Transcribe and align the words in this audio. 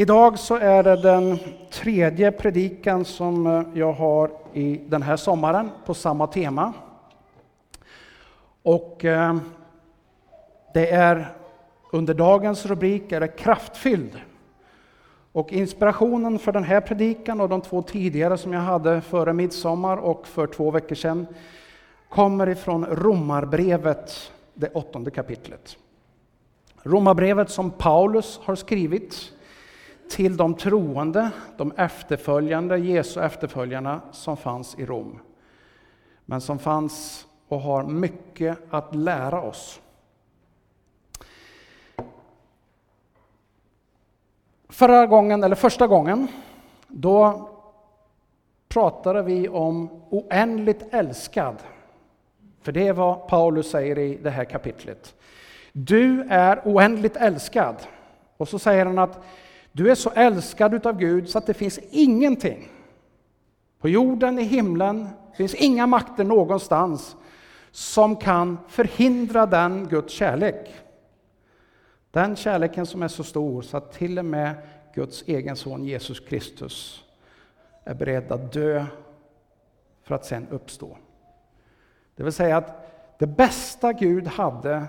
Idag 0.00 0.38
så 0.38 0.56
är 0.56 0.82
det 0.82 0.96
den 0.96 1.38
tredje 1.70 2.32
predikan 2.32 3.04
som 3.04 3.46
eh, 3.46 3.62
jag 3.74 3.92
har 3.92 4.30
i 4.52 4.80
den 4.88 5.02
här 5.02 5.16
sommaren 5.16 5.70
på 5.86 5.94
samma 5.94 6.26
tema. 6.26 6.72
Och 8.62 9.04
eh, 9.04 9.36
det 10.74 10.90
är 10.90 11.32
under 11.92 12.14
dagens 12.14 12.66
rubrik 12.66 13.12
är 13.12 13.20
det 13.20 13.28
kraftfylld. 13.28 14.20
Och 15.32 15.52
inspirationen 15.52 16.38
för 16.38 16.52
den 16.52 16.64
här 16.64 16.80
predikan 16.80 17.40
och 17.40 17.48
de 17.48 17.60
två 17.60 17.82
tidigare 17.82 18.38
som 18.38 18.52
jag 18.52 18.60
hade 18.60 19.00
före 19.00 19.32
midsommar 19.32 19.96
och 19.96 20.26
för 20.26 20.46
två 20.46 20.70
veckor 20.70 20.94
sedan 20.94 21.26
kommer 22.08 22.48
ifrån 22.48 22.86
Romarbrevet, 22.86 24.32
det 24.54 24.68
åttonde 24.68 25.10
kapitlet. 25.10 25.76
Romarbrevet 26.82 27.50
som 27.50 27.70
Paulus 27.70 28.40
har 28.44 28.54
skrivit 28.54 29.32
till 30.10 30.36
de 30.36 30.54
troende, 30.54 31.30
de 31.56 31.72
efterföljande, 31.76 32.78
Jesu 32.78 33.20
efterföljarna 33.20 34.00
som 34.12 34.36
fanns 34.36 34.78
i 34.78 34.86
Rom. 34.86 35.18
Men 36.24 36.40
som 36.40 36.58
fanns 36.58 37.26
och 37.48 37.60
har 37.60 37.84
mycket 37.84 38.58
att 38.70 38.94
lära 38.94 39.42
oss. 39.42 39.80
Förra 44.68 45.06
gången, 45.06 45.44
eller 45.44 45.56
första 45.56 45.86
gången, 45.86 46.28
då 46.88 47.48
pratade 48.68 49.22
vi 49.22 49.48
om 49.48 50.02
oändligt 50.10 50.94
älskad. 50.94 51.56
För 52.62 52.72
det 52.72 52.88
är 52.88 52.92
vad 52.92 53.28
Paulus 53.28 53.70
säger 53.70 53.98
i 53.98 54.18
det 54.22 54.30
här 54.30 54.44
kapitlet. 54.44 55.14
Du 55.72 56.26
är 56.30 56.62
oändligt 56.64 57.16
älskad. 57.16 57.76
Och 58.36 58.48
så 58.48 58.58
säger 58.58 58.86
han 58.86 58.98
att 58.98 59.24
du 59.72 59.90
är 59.90 59.94
så 59.94 60.10
älskad 60.10 60.74
utav 60.74 60.98
Gud 60.98 61.28
så 61.28 61.38
att 61.38 61.46
det 61.46 61.54
finns 61.54 61.80
ingenting 61.90 62.68
på 63.80 63.88
jorden, 63.88 64.38
i 64.38 64.42
himlen, 64.42 65.08
det 65.30 65.36
finns 65.36 65.54
inga 65.54 65.86
makter 65.86 66.24
någonstans 66.24 67.16
som 67.70 68.16
kan 68.16 68.58
förhindra 68.68 69.46
den 69.46 69.88
Guds 69.88 70.12
kärlek. 70.12 70.74
Den 72.10 72.36
kärleken 72.36 72.86
som 72.86 73.02
är 73.02 73.08
så 73.08 73.24
stor 73.24 73.62
så 73.62 73.76
att 73.76 73.92
till 73.92 74.18
och 74.18 74.24
med 74.24 74.54
Guds 74.94 75.22
egen 75.26 75.56
son 75.56 75.84
Jesus 75.84 76.20
Kristus 76.20 77.04
är 77.84 77.94
beredd 77.94 78.32
att 78.32 78.52
dö 78.52 78.86
för 80.02 80.14
att 80.14 80.24
sen 80.24 80.46
uppstå. 80.50 80.96
Det 82.16 82.22
vill 82.22 82.32
säga 82.32 82.56
att 82.56 82.90
det 83.18 83.26
bästa 83.26 83.92
Gud 83.92 84.26
hade, 84.26 84.86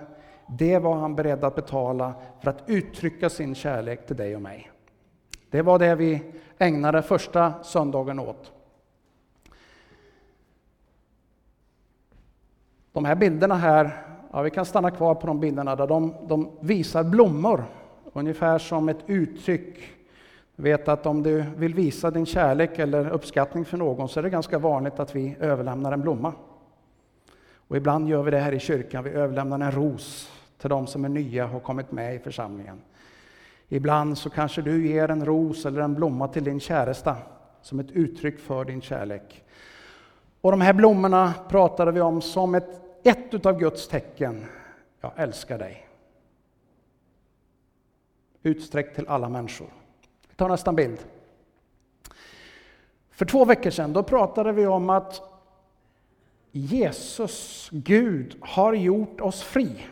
det 0.60 0.80
var 0.80 0.96
han 0.96 1.16
beredd 1.16 1.44
att 1.44 1.56
betala 1.56 2.14
för 2.42 2.50
att 2.50 2.64
uttrycka 2.68 3.30
sin 3.30 3.56
kärlek 3.56 4.08
till 4.08 4.16
dig 4.16 4.36
och 4.36 4.42
mig. 4.42 4.71
Det 5.52 5.62
var 5.62 5.80
det 5.80 5.96
vi 5.96 6.22
ägnade 6.58 7.02
första 7.02 7.54
söndagen 7.64 8.20
åt. 8.20 8.52
De 12.92 13.06
här 13.06 13.16
bilderna 13.16 13.56
här, 13.56 14.06
ja, 14.32 14.42
vi 14.42 14.50
kan 14.50 14.66
stanna 14.66 14.92
kvar 14.92 15.16
på 15.16 15.28
de 15.28 15.40
bilderna 15.40 15.76
där 15.76 15.88
de, 15.88 16.16
de 16.28 16.52
visar 16.60 17.04
blommor, 17.04 17.64
ungefär 18.14 18.58
som 18.58 18.90
ett 18.90 19.04
uttryck. 19.08 19.80
Du 20.56 20.64
vet 20.64 20.88
att 20.88 21.06
om 21.06 21.24
du 21.24 21.46
vill 21.58 21.74
visa 21.74 22.12
din 22.12 22.26
kärlek 22.26 22.80
eller 22.80 23.10
uppskattning 23.10 23.66
för 23.66 23.78
någon 23.78 24.10
så 24.10 24.20
är 24.20 24.24
det 24.24 24.30
ganska 24.30 24.60
vanligt 24.60 25.00
att 25.00 25.16
vi 25.16 25.36
överlämnar 25.40 25.92
en 25.92 26.02
blomma. 26.02 26.34
Och 27.68 27.78
ibland 27.78 28.10
gör 28.10 28.24
vi 28.24 28.32
det 28.32 28.40
här 28.40 28.52
i 28.52 28.60
kyrkan, 28.60 29.04
vi 29.04 29.10
överlämnar 29.10 29.60
en 29.60 29.72
ros 29.72 30.32
till 30.58 30.70
de 30.70 30.88
som 30.88 31.06
är 31.06 31.10
nya 31.10 31.46
och 31.46 31.52
har 31.52 31.60
kommit 31.60 31.92
med 31.92 32.16
i 32.16 32.20
församlingen. 32.20 32.82
Ibland 33.74 34.18
så 34.18 34.30
kanske 34.30 34.62
du 34.62 34.88
ger 34.88 35.12
en 35.12 35.26
ros 35.26 35.66
eller 35.66 35.82
en 35.82 35.96
blomma 35.96 36.28
till 36.28 36.44
din 36.44 36.60
käresta 36.60 37.18
som 37.62 37.80
ett 37.80 37.92
uttryck 37.92 38.40
för 38.40 38.66
din 38.66 38.82
kärlek. 38.82 39.44
Och 40.42 40.52
de 40.52 40.62
här 40.62 40.74
blommorna 40.74 41.34
pratade 41.50 41.92
vi 41.92 42.02
om 42.02 42.22
som 42.22 42.56
ett, 42.56 42.82
ett 43.04 43.34
utav 43.34 43.60
Guds 43.60 43.88
tecken. 43.88 44.46
Jag 45.02 45.12
älskar 45.16 45.58
dig. 45.60 45.88
Utsträckt 48.44 48.96
till 48.96 49.08
alla 49.08 49.30
människor. 49.30 49.68
Vi 50.30 50.36
tar 50.36 50.50
nästa 50.50 50.74
bild. 50.74 51.00
För 53.12 53.26
två 53.26 53.46
veckor 53.46 53.70
sedan 53.70 53.94
då 53.94 54.04
pratade 54.04 54.52
vi 54.52 54.68
om 54.68 54.90
att 54.90 55.22
Jesus, 56.52 57.70
Gud, 57.72 58.36
har 58.42 58.74
gjort 58.74 59.22
oss 59.22 59.44
fri. 59.44 59.86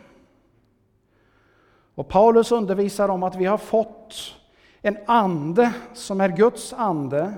Och 2.00 2.08
Paulus 2.08 2.52
undervisar 2.52 3.08
om 3.08 3.22
att 3.22 3.36
vi 3.36 3.44
har 3.44 3.58
fått 3.58 4.34
en 4.82 4.98
ande 5.06 5.72
som 5.94 6.20
är 6.20 6.28
Guds 6.28 6.72
ande, 6.72 7.34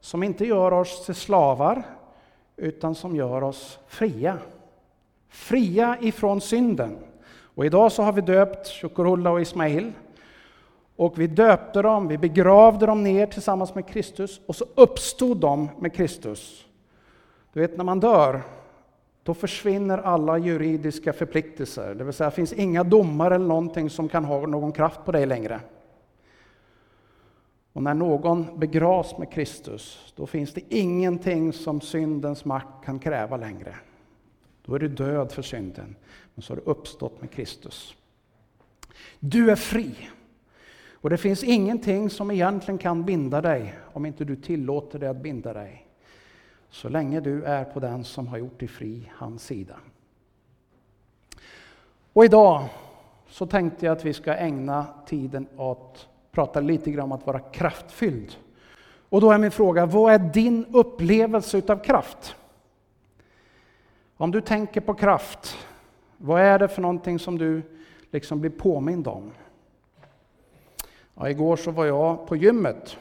som 0.00 0.22
inte 0.22 0.46
gör 0.46 0.72
oss 0.72 1.06
till 1.06 1.14
slavar, 1.14 1.82
utan 2.56 2.94
som 2.94 3.16
gör 3.16 3.42
oss 3.42 3.78
fria. 3.86 4.38
Fria 5.28 5.96
ifrån 6.00 6.40
synden. 6.40 6.98
Och 7.54 7.66
idag 7.66 7.92
så 7.92 8.02
har 8.02 8.12
vi 8.12 8.20
döpt 8.20 8.66
Shukurullah 8.66 9.32
och 9.32 9.40
Ismail. 9.40 9.92
Och 10.96 11.18
vi 11.18 11.26
döpte 11.26 11.82
dem, 11.82 12.08
vi 12.08 12.18
begravde 12.18 12.86
dem 12.86 13.02
ner 13.02 13.26
tillsammans 13.26 13.74
med 13.74 13.88
Kristus 13.88 14.40
och 14.46 14.56
så 14.56 14.64
uppstod 14.74 15.36
de 15.36 15.68
med 15.78 15.94
Kristus. 15.94 16.64
Du 17.52 17.60
vet 17.60 17.76
när 17.76 17.84
man 17.84 18.00
dör, 18.00 18.42
då 19.30 19.34
försvinner 19.34 19.98
alla 19.98 20.38
juridiska 20.38 21.12
förpliktelser. 21.12 21.94
Det 21.94 22.04
vill 22.04 22.12
säga, 22.12 22.30
det 22.30 22.36
finns 22.36 22.52
inga 22.52 22.84
domar 22.84 23.30
eller 23.30 23.46
någonting 23.46 23.90
som 23.90 24.08
kan 24.08 24.24
ha 24.24 24.46
någon 24.46 24.72
kraft 24.72 25.04
på 25.04 25.12
dig 25.12 25.26
längre. 25.26 25.60
Och 27.72 27.82
när 27.82 27.94
någon 27.94 28.58
begravs 28.58 29.18
med 29.18 29.32
Kristus, 29.32 30.12
då 30.16 30.26
finns 30.26 30.54
det 30.54 30.60
ingenting 30.68 31.52
som 31.52 31.80
syndens 31.80 32.44
makt 32.44 32.84
kan 32.84 32.98
kräva 32.98 33.36
längre. 33.36 33.74
Då 34.64 34.74
är 34.74 34.78
du 34.78 34.88
död 34.88 35.32
för 35.32 35.42
synden, 35.42 35.96
men 36.34 36.42
så 36.42 36.52
har 36.52 36.56
du 36.56 36.62
uppstått 36.62 37.20
med 37.20 37.30
Kristus. 37.30 37.94
Du 39.20 39.50
är 39.50 39.56
fri. 39.56 39.94
Och 40.92 41.10
det 41.10 41.16
finns 41.16 41.44
ingenting 41.44 42.10
som 42.10 42.30
egentligen 42.30 42.78
kan 42.78 43.04
binda 43.04 43.40
dig, 43.40 43.74
om 43.92 44.06
inte 44.06 44.24
du 44.24 44.36
tillåter 44.36 44.98
det 44.98 45.10
att 45.10 45.22
binda 45.22 45.52
dig 45.52 45.89
så 46.70 46.88
länge 46.88 47.20
du 47.20 47.44
är 47.44 47.64
på 47.64 47.80
den 47.80 48.04
som 48.04 48.26
har 48.26 48.38
gjort 48.38 48.58
dig 48.58 48.68
fri, 48.68 49.10
hans 49.14 49.44
sida. 49.44 49.76
Och 52.12 52.24
idag 52.24 52.68
så 53.28 53.46
tänkte 53.46 53.86
jag 53.86 53.92
att 53.92 54.04
vi 54.04 54.12
ska 54.12 54.34
ägna 54.34 54.86
tiden 55.06 55.46
åt 55.56 56.08
prata 56.30 56.60
lite 56.60 56.90
grann 56.90 57.04
om 57.04 57.12
att 57.12 57.26
vara 57.26 57.38
kraftfylld. 57.38 58.36
Och 59.08 59.20
då 59.20 59.30
är 59.30 59.38
min 59.38 59.50
fråga, 59.50 59.86
vad 59.86 60.12
är 60.12 60.18
din 60.18 60.66
upplevelse 60.72 61.58
utav 61.58 61.78
kraft? 61.84 62.36
Om 64.16 64.30
du 64.30 64.40
tänker 64.40 64.80
på 64.80 64.94
kraft, 64.94 65.56
vad 66.16 66.40
är 66.40 66.58
det 66.58 66.68
för 66.68 66.82
någonting 66.82 67.18
som 67.18 67.38
du 67.38 67.62
liksom 68.10 68.40
blir 68.40 68.50
påmind 68.50 69.08
om? 69.08 69.30
Ja, 71.14 71.30
igår 71.30 71.56
så 71.56 71.70
var 71.70 71.84
jag 71.84 72.26
på 72.26 72.36
gymmet 72.36 72.98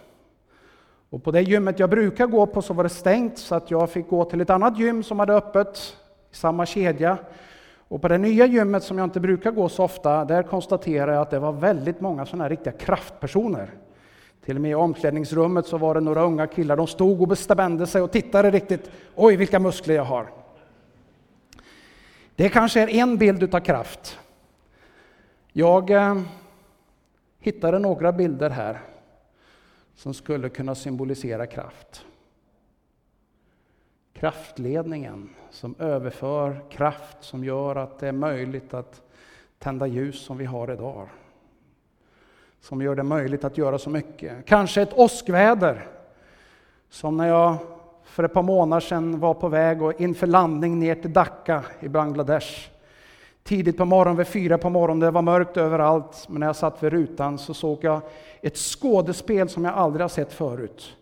och 1.09 1.23
på 1.23 1.31
det 1.31 1.41
gymmet 1.41 1.79
jag 1.79 1.89
brukar 1.89 2.27
gå 2.27 2.45
på 2.45 2.61
så 2.61 2.73
var 2.73 2.83
det 2.83 2.89
stängt 2.89 3.37
så 3.37 3.55
att 3.55 3.71
jag 3.71 3.89
fick 3.89 4.09
gå 4.09 4.25
till 4.25 4.41
ett 4.41 4.49
annat 4.49 4.79
gym 4.79 5.03
som 5.03 5.19
hade 5.19 5.33
öppet 5.33 5.97
i 6.31 6.35
samma 6.35 6.65
kedja. 6.65 7.17
Och 7.87 8.01
på 8.01 8.07
det 8.07 8.17
nya 8.17 8.45
gymmet 8.45 8.83
som 8.83 8.97
jag 8.97 9.05
inte 9.05 9.19
brukar 9.19 9.51
gå 9.51 9.69
så 9.69 9.83
ofta, 9.83 10.25
där 10.25 10.43
konstaterade 10.43 11.13
jag 11.13 11.21
att 11.21 11.29
det 11.29 11.39
var 11.39 11.51
väldigt 11.51 12.01
många 12.01 12.25
sådana 12.25 12.43
här 12.43 12.49
riktiga 12.49 12.73
kraftpersoner. 12.73 13.69
Till 14.45 14.55
och 14.55 14.61
med 14.61 14.71
i 14.71 14.75
omklädningsrummet 14.75 15.65
så 15.65 15.77
var 15.77 15.93
det 15.93 16.01
några 16.01 16.21
unga 16.21 16.47
killar, 16.47 16.77
de 16.77 16.87
stod 16.87 17.21
och 17.21 17.27
bestämde 17.27 17.87
sig 17.87 18.01
och 18.01 18.11
tittade 18.11 18.51
riktigt. 18.51 18.91
Oj, 19.15 19.35
vilka 19.35 19.59
muskler 19.59 19.95
jag 19.95 20.03
har! 20.03 20.29
Det 22.35 22.49
kanske 22.49 22.81
är 22.81 22.89
en 22.89 23.17
bild 23.17 23.43
utav 23.43 23.59
kraft. 23.59 24.19
Jag 25.51 25.89
eh, 25.89 26.21
hittade 27.39 27.79
några 27.79 28.11
bilder 28.11 28.49
här 28.49 28.79
som 29.99 30.13
skulle 30.13 30.49
kunna 30.49 30.75
symbolisera 30.75 31.47
kraft. 31.47 32.05
Kraftledningen 34.13 35.29
som 35.51 35.75
överför 35.79 36.61
kraft 36.69 37.17
som 37.19 37.43
gör 37.43 37.75
att 37.75 37.99
det 37.99 38.07
är 38.07 38.11
möjligt 38.11 38.73
att 38.73 39.01
tända 39.57 39.87
ljus 39.87 40.19
som 40.19 40.37
vi 40.37 40.45
har 40.45 40.71
idag. 40.71 41.07
Som 42.59 42.81
gör 42.81 42.95
det 42.95 43.03
möjligt 43.03 43.43
att 43.43 43.57
göra 43.57 43.77
så 43.77 43.89
mycket. 43.89 44.45
Kanske 44.45 44.81
ett 44.81 44.93
åskväder. 44.93 45.87
Som 46.89 47.17
när 47.17 47.27
jag 47.27 47.57
för 48.03 48.23
ett 48.23 48.33
par 48.33 48.43
månader 48.43 48.81
sedan 48.81 49.19
var 49.19 49.33
på 49.33 49.47
väg 49.47 49.81
och 49.81 50.01
inför 50.01 50.27
landning 50.27 50.79
ner 50.79 50.95
till 50.95 51.13
Dhaka 51.13 51.63
i 51.79 51.89
Bangladesh 51.89 52.69
tidigt 53.49 53.77
på 53.77 53.85
morgonen, 53.85 54.17
vid 54.17 54.27
fyra 54.27 54.57
på 54.57 54.69
morgonen, 54.69 54.99
det 54.99 55.11
var 55.11 55.21
mörkt 55.21 55.57
överallt, 55.57 56.29
men 56.29 56.39
när 56.39 56.47
jag 56.47 56.55
satt 56.55 56.83
vid 56.83 56.91
rutan 56.91 57.37
så 57.37 57.53
såg 57.53 57.83
jag 57.83 58.01
ett 58.41 58.57
skådespel 58.57 59.49
som 59.49 59.65
jag 59.65 59.73
aldrig 59.73 60.03
har 60.03 60.09
sett 60.09 60.33
förut. 60.33 60.97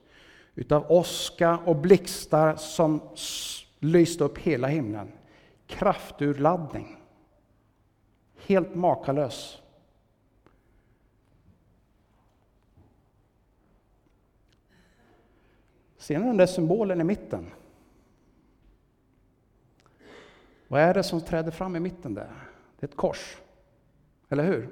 Utav 0.56 0.92
åska 0.92 1.58
och 1.66 1.76
blixtar 1.76 2.56
som 2.56 3.02
lyste 3.80 4.24
upp 4.24 4.38
hela 4.38 4.68
himlen. 4.68 5.12
Krafturladdning. 5.68 6.98
Helt 8.46 8.76
makalös. 8.76 9.62
Ser 15.98 16.20
ni 16.20 16.26
den 16.26 16.38
där 16.38 16.46
symbolen 16.46 17.02
i 17.02 17.04
mitten? 17.04 17.52
Vad 20.68 20.82
är 20.82 20.94
det 20.94 21.04
som 21.04 21.22
träder 21.22 21.52
fram 21.52 21.76
i 21.76 21.80
mitten 21.80 22.14
där? 22.14 22.32
Det 22.80 22.86
är 22.86 22.88
ett 22.88 22.96
kors. 22.96 23.38
Eller 24.30 24.44
hur? 24.44 24.70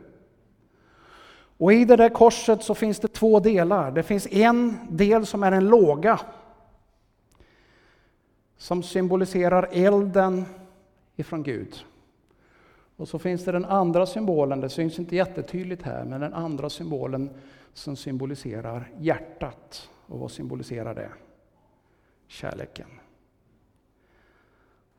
Och 1.58 1.74
i 1.74 1.86
det 1.86 1.96
där 1.96 2.10
korset 2.10 2.64
så 2.64 2.76
finns 2.76 3.00
det 3.00 3.08
två 3.08 3.40
delar. 3.40 3.92
Det 3.92 4.04
finns 4.04 4.28
en 4.28 4.78
del 4.90 5.26
som 5.26 5.44
är 5.44 5.52
en 5.52 5.70
låga. 5.70 6.20
Som 8.58 8.84
symboliserar 8.84 9.70
elden 9.72 10.46
ifrån 11.16 11.44
Gud. 11.44 11.86
Och 12.98 13.08
så 13.08 13.20
finns 13.20 13.44
det 13.44 13.52
den 13.52 13.66
andra 13.66 14.06
symbolen, 14.06 14.62
det 14.62 14.70
syns 14.70 15.00
inte 15.00 15.16
jättetydligt 15.16 15.84
här, 15.84 16.04
men 16.04 16.22
den 16.22 16.34
andra 16.34 16.70
symbolen 16.70 17.30
som 17.74 17.96
symboliserar 17.96 18.92
hjärtat. 19.00 19.90
Och 20.08 20.20
vad 20.20 20.32
symboliserar 20.32 20.96
det? 20.96 21.10
Kärleken. 22.28 22.88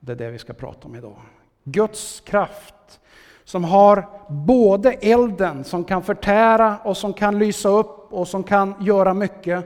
Det 0.06 0.12
är 0.12 0.16
det 0.16 0.30
vi 0.30 0.38
ska 0.38 0.52
prata 0.52 0.88
om 0.88 0.94
idag. 0.94 1.16
Guds 1.64 2.20
kraft 2.20 3.00
som 3.44 3.64
har 3.64 4.08
både 4.28 4.92
elden 4.92 5.64
som 5.64 5.84
kan 5.84 6.02
förtära 6.02 6.78
och 6.78 6.96
som 6.96 7.12
kan 7.12 7.38
lysa 7.38 7.68
upp 7.68 8.12
och 8.12 8.28
som 8.28 8.44
kan 8.44 8.74
göra 8.80 9.14
mycket. 9.14 9.64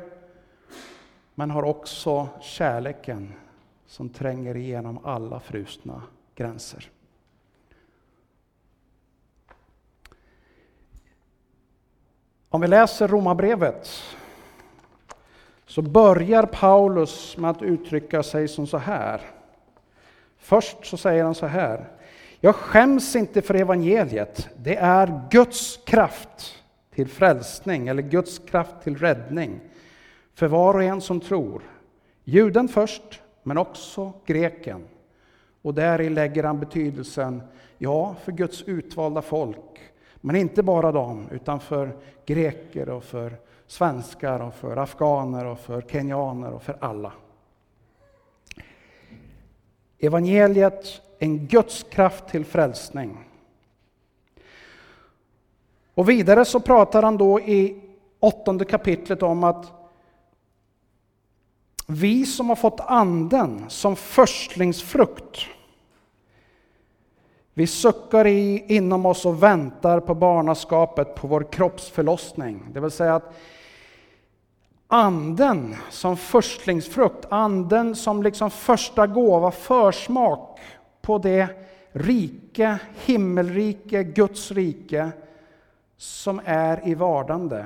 Men 1.34 1.50
har 1.50 1.62
också 1.62 2.28
kärleken 2.40 3.32
som 3.86 4.08
tränger 4.08 4.56
igenom 4.56 4.98
alla 5.04 5.40
frusna 5.40 6.02
gränser. 6.34 6.90
Om 12.48 12.60
vi 12.60 12.68
läser 12.68 13.08
Romarbrevet 13.08 14.02
så 15.66 15.82
börjar 15.82 16.46
Paulus 16.46 17.36
med 17.36 17.50
att 17.50 17.62
uttrycka 17.62 18.22
sig 18.22 18.48
som 18.48 18.66
så 18.66 18.78
här. 18.78 19.39
Först 20.40 20.86
så 20.86 20.96
säger 20.96 21.24
han 21.24 21.34
så 21.34 21.46
här. 21.46 21.88
Jag 22.40 22.54
skäms 22.54 23.16
inte 23.16 23.42
för 23.42 23.54
evangeliet. 23.54 24.48
Det 24.56 24.76
är 24.76 25.20
Guds 25.30 25.80
kraft 25.86 26.54
till 26.94 27.08
frälsning 27.08 27.88
eller 27.88 28.02
Guds 28.02 28.38
kraft 28.38 28.74
till 28.82 28.96
räddning 28.96 29.60
för 30.34 30.46
var 30.46 30.74
och 30.74 30.82
en 30.82 31.00
som 31.00 31.20
tror. 31.20 31.62
Juden 32.24 32.68
först, 32.68 33.22
men 33.42 33.58
också 33.58 34.12
greken. 34.26 34.84
Och 35.62 35.74
där 35.74 36.10
lägger 36.10 36.44
han 36.44 36.60
betydelsen, 36.60 37.42
ja, 37.78 38.16
för 38.24 38.32
Guds 38.32 38.62
utvalda 38.62 39.22
folk. 39.22 39.80
Men 40.20 40.36
inte 40.36 40.62
bara 40.62 40.92
dem, 40.92 41.28
utan 41.30 41.60
för 41.60 41.96
greker 42.26 42.88
och 42.88 43.04
för 43.04 43.36
svenskar 43.66 44.40
och 44.40 44.54
för 44.54 44.76
afghaner 44.76 45.46
och 45.46 45.58
för 45.58 45.82
kenyaner 45.82 46.50
och 46.50 46.62
för 46.62 46.76
alla. 46.80 47.12
Evangeliet, 50.00 51.00
en 51.18 51.46
Guds 51.46 51.82
kraft 51.90 52.28
till 52.28 52.44
frälsning. 52.44 53.18
Och 55.94 56.08
vidare 56.08 56.44
så 56.44 56.60
pratar 56.60 57.02
han 57.02 57.16
då 57.16 57.40
i 57.40 57.80
åttonde 58.20 58.64
kapitlet 58.64 59.22
om 59.22 59.44
att 59.44 59.72
vi 61.86 62.26
som 62.26 62.48
har 62.48 62.56
fått 62.56 62.80
anden 62.80 63.64
som 63.68 63.96
förstlingsfrukt, 63.96 65.40
vi 67.54 67.66
suckar 67.66 68.26
i, 68.26 68.64
inom 68.68 69.06
oss 69.06 69.26
och 69.26 69.42
väntar 69.42 70.00
på 70.00 70.14
barnaskapet, 70.14 71.14
på 71.14 71.26
vår 71.26 71.52
kroppsförlossning. 71.52 72.68
Det 72.72 72.80
vill 72.80 72.90
säga 72.90 73.14
att 73.14 73.34
anden 74.92 75.76
som 75.90 76.16
förstlingsfrukt, 76.16 77.26
anden 77.28 77.96
som 77.96 78.22
liksom 78.22 78.50
första 78.50 79.06
gåva, 79.06 79.50
försmak 79.50 80.60
på 81.02 81.18
det 81.18 81.48
rike, 81.92 82.78
himmelrike, 83.04 84.04
Guds 84.04 84.50
rike 84.52 85.10
som 85.96 86.40
är 86.44 86.88
i 86.88 86.94
vardande. 86.94 87.64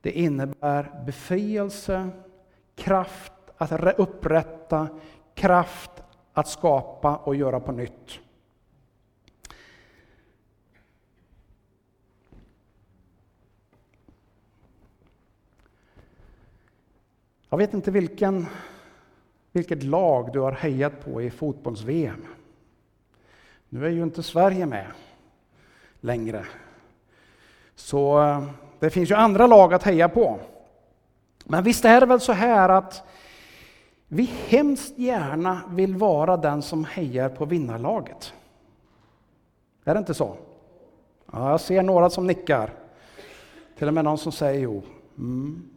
Det 0.00 0.10
innebär 0.10 1.02
befrielse, 1.06 2.08
kraft 2.76 3.32
att 3.56 3.98
upprätta, 3.98 4.88
kraft 5.34 5.90
att 6.32 6.48
skapa 6.48 7.16
och 7.16 7.36
göra 7.36 7.60
på 7.60 7.72
nytt. 7.72 8.20
Jag 17.48 17.58
vet 17.58 17.74
inte 17.74 17.90
vilken, 17.90 18.46
vilket 19.52 19.82
lag 19.82 20.32
du 20.32 20.40
har 20.40 20.52
hejat 20.52 21.04
på 21.04 21.22
i 21.22 21.30
fotbolls-VM. 21.30 22.26
Nu 23.68 23.86
är 23.86 23.90
ju 23.90 24.02
inte 24.02 24.22
Sverige 24.22 24.66
med 24.66 24.86
längre. 26.00 26.46
Så 27.74 28.22
eh, 28.22 28.44
det 28.78 28.90
finns 28.90 29.10
ju 29.10 29.14
andra 29.14 29.46
lag 29.46 29.74
att 29.74 29.82
heja 29.82 30.08
på. 30.08 30.38
Men 31.44 31.64
visst 31.64 31.84
är 31.84 32.00
det 32.00 32.06
väl 32.06 32.20
så 32.20 32.32
här 32.32 32.68
att 32.68 33.02
vi 34.08 34.30
hemskt 34.46 34.98
gärna 34.98 35.60
vill 35.68 35.94
vara 35.94 36.36
den 36.36 36.62
som 36.62 36.84
hejar 36.84 37.28
på 37.28 37.44
vinnarlaget. 37.44 38.32
Är 39.84 39.94
det 39.94 39.98
inte 39.98 40.14
så? 40.14 40.36
Ja, 41.32 41.50
jag 41.50 41.60
ser 41.60 41.82
några 41.82 42.10
som 42.10 42.26
nickar. 42.26 42.72
Till 43.78 43.88
och 43.88 43.94
med 43.94 44.04
någon 44.04 44.18
som 44.18 44.32
säger 44.32 44.60
jo. 44.60 44.82
Mm. 45.18 45.75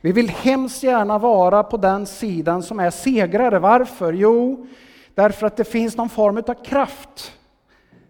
Vi 0.00 0.12
vill 0.12 0.28
hemskt 0.28 0.82
gärna 0.82 1.18
vara 1.18 1.62
på 1.62 1.76
den 1.76 2.06
sidan 2.06 2.62
som 2.62 2.80
är 2.80 2.90
segrare. 2.90 3.58
Varför? 3.58 4.12
Jo, 4.12 4.66
därför 5.14 5.46
att 5.46 5.56
det 5.56 5.64
finns 5.64 5.96
någon 5.96 6.08
form 6.08 6.36
av 6.36 6.64
kraft 6.64 7.32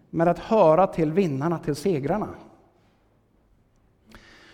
med 0.09 0.27
att 0.27 0.39
höra 0.39 0.87
till 0.87 1.11
vinnarna, 1.11 1.59
till 1.59 1.75
segrarna. 1.75 2.29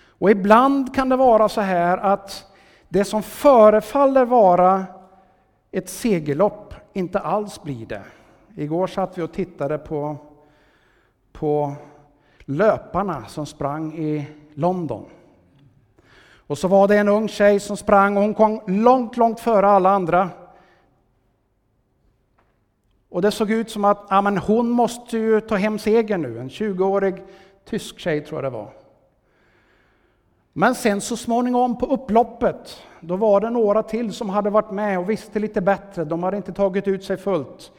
Och 0.07 0.31
ibland 0.31 0.95
kan 0.95 1.09
det 1.09 1.15
vara 1.15 1.49
så 1.49 1.61
här 1.61 1.97
att 1.97 2.45
det 2.89 3.03
som 3.03 3.23
förefaller 3.23 4.25
vara 4.25 4.85
ett 5.71 5.89
segerlopp 5.89 6.73
inte 6.93 7.19
alls 7.19 7.63
blir 7.63 7.85
det. 7.85 8.03
Igår 8.55 8.87
satt 8.87 9.17
vi 9.17 9.21
och 9.21 9.33
tittade 9.33 9.77
på, 9.77 10.17
på 11.31 11.73
löparna 12.39 13.25
som 13.25 13.45
sprang 13.45 13.93
i 13.93 14.27
London. 14.53 15.05
Och 16.47 16.57
så 16.57 16.67
var 16.67 16.87
det 16.87 16.97
en 16.97 17.09
ung 17.09 17.27
tjej 17.27 17.59
som 17.59 17.77
sprang 17.77 18.17
och 18.17 18.23
hon 18.23 18.33
kom 18.33 18.61
långt, 18.67 19.17
långt 19.17 19.39
före 19.39 19.67
alla 19.67 19.89
andra. 19.89 20.29
Och 23.09 23.21
det 23.21 23.31
såg 23.31 23.51
ut 23.51 23.69
som 23.69 23.85
att 23.85 24.07
ja, 24.09 24.21
men 24.21 24.37
hon 24.37 24.69
måste 24.69 25.17
ju 25.17 25.41
ta 25.41 25.55
hem 25.55 25.79
segern 25.79 26.21
nu. 26.21 26.39
En 26.39 26.49
20-årig 26.49 27.23
tysk 27.65 27.99
tjej 27.99 28.25
tror 28.25 28.43
jag 28.43 28.53
det 28.53 28.57
var. 28.57 28.69
Men 30.53 30.75
sen 30.75 31.01
så 31.01 31.17
småningom 31.17 31.77
på 31.77 31.85
upploppet, 31.85 32.77
då 32.99 33.15
var 33.15 33.41
det 33.41 33.49
några 33.49 33.83
till 33.83 34.13
som 34.13 34.29
hade 34.29 34.49
varit 34.49 34.71
med 34.71 34.99
och 34.99 35.09
visste 35.09 35.39
lite 35.39 35.61
bättre. 35.61 36.05
De 36.05 36.23
hade 36.23 36.37
inte 36.37 36.53
tagit 36.53 36.87
ut 36.87 37.03
sig 37.03 37.17
fullt. 37.17 37.71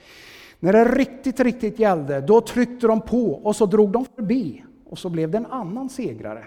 När 0.58 0.73
det 0.73 0.85
riktigt, 0.85 1.40
riktigt 1.40 1.78
gällde, 1.78 2.20
då 2.20 2.40
tryckte 2.40 2.87
de 2.87 3.00
på 3.00 3.32
och 3.32 3.56
så 3.56 3.66
drog 3.66 3.90
de 3.90 4.04
förbi. 4.04 4.64
Och 4.90 4.99
så 4.99 5.08
blev 5.08 5.30
det 5.30 5.38
en 5.38 5.46
annan 5.46 5.88
segrare. 5.88 6.46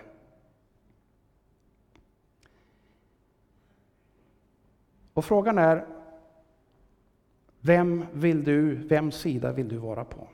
Och 5.20 5.26
frågan 5.26 5.58
är, 5.58 5.86
vem 7.62 8.06
vill 8.14 8.44
du, 8.44 8.76
vems 8.76 9.16
sida 9.16 9.52
vill 9.52 9.68
du 9.68 9.78
vara 9.78 10.06
på? 10.06 10.28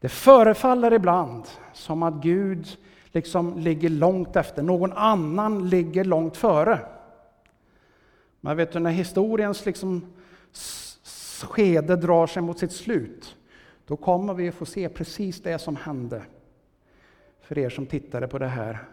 Det 0.00 0.08
förefaller 0.08 0.92
ibland 0.92 1.44
som 1.72 2.02
att 2.02 2.14
Gud 2.14 2.78
liksom 3.06 3.58
ligger 3.58 3.88
långt 3.88 4.36
efter, 4.36 4.62
någon 4.62 4.92
annan 4.92 5.68
ligger 5.68 6.04
långt 6.04 6.36
före. 6.36 6.80
Men 8.40 8.56
vet 8.56 8.72
du, 8.72 8.78
när 8.78 8.90
historiens 8.90 9.66
liksom 9.66 10.06
skede 11.42 11.96
drar 11.96 12.26
sig 12.26 12.42
mot 12.42 12.58
sitt 12.58 12.72
slut, 12.72 13.36
då 13.86 13.96
kommer 13.96 14.34
vi 14.34 14.48
att 14.48 14.54
få 14.54 14.66
se 14.66 14.88
precis 14.88 15.42
det 15.42 15.58
som 15.58 15.76
hände. 15.76 16.22
För 17.40 17.58
er 17.58 17.70
som 17.70 17.86
tittade 17.86 18.28
på 18.28 18.38
det 18.38 18.46
här 18.46 18.84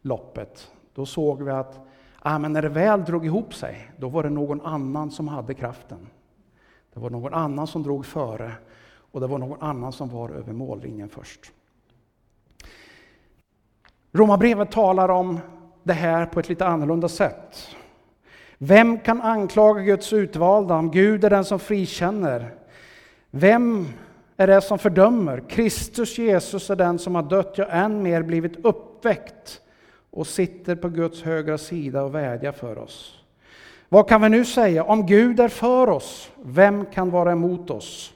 loppet, 0.00 0.70
då 0.94 1.06
såg 1.06 1.42
vi 1.42 1.50
att 1.50 1.80
ah, 2.32 2.38
men 2.38 2.52
när 2.52 2.62
det 2.62 2.68
väl 2.68 3.04
drog 3.04 3.26
ihop 3.26 3.54
sig, 3.54 3.90
då 3.98 4.08
var 4.08 4.22
det 4.22 4.30
någon 4.30 4.60
annan 4.60 5.10
som 5.10 5.28
hade 5.28 5.54
kraften. 5.54 6.06
Det 6.94 7.00
var 7.00 7.10
någon 7.10 7.34
annan 7.34 7.66
som 7.66 7.82
drog 7.82 8.06
före 8.06 8.52
och 9.12 9.20
det 9.20 9.26
var 9.26 9.38
någon 9.38 9.62
annan 9.62 9.92
som 9.92 10.08
var 10.08 10.30
över 10.30 10.52
mållinjen 10.52 11.08
först. 11.08 11.52
Romarbrevet 14.12 14.70
talar 14.70 15.08
om 15.08 15.40
det 15.82 15.92
här 15.92 16.26
på 16.26 16.40
ett 16.40 16.48
lite 16.48 16.66
annorlunda 16.66 17.08
sätt. 17.08 17.68
Vem 18.58 18.98
kan 18.98 19.20
anklaga 19.20 19.82
Guds 19.82 20.12
utvalda 20.12 20.74
om 20.74 20.90
Gud 20.90 21.24
är 21.24 21.30
den 21.30 21.44
som 21.44 21.58
frikänner? 21.58 22.54
Vem 23.30 23.88
är 24.36 24.46
det 24.46 24.60
som 24.60 24.78
fördömer? 24.78 25.44
Kristus 25.48 26.18
Jesus 26.18 26.70
är 26.70 26.76
den 26.76 26.98
som 26.98 27.14
har 27.14 27.22
dött, 27.22 27.54
ja 27.56 27.64
än 27.64 28.02
mer 28.02 28.22
blivit 28.22 28.64
uppväckt 28.64 29.60
och 30.14 30.26
sitter 30.26 30.76
på 30.76 30.88
Guds 30.88 31.22
högra 31.22 31.58
sida 31.58 32.02
och 32.02 32.14
vädjar 32.14 32.52
för 32.52 32.78
oss. 32.78 33.18
Vad 33.88 34.08
kan 34.08 34.22
vi 34.22 34.28
nu 34.28 34.44
säga? 34.44 34.84
Om 34.84 35.06
Gud 35.06 35.40
är 35.40 35.48
för 35.48 35.88
oss, 35.88 36.30
vem 36.42 36.86
kan 36.86 37.10
vara 37.10 37.32
emot 37.32 37.70
oss? 37.70 38.14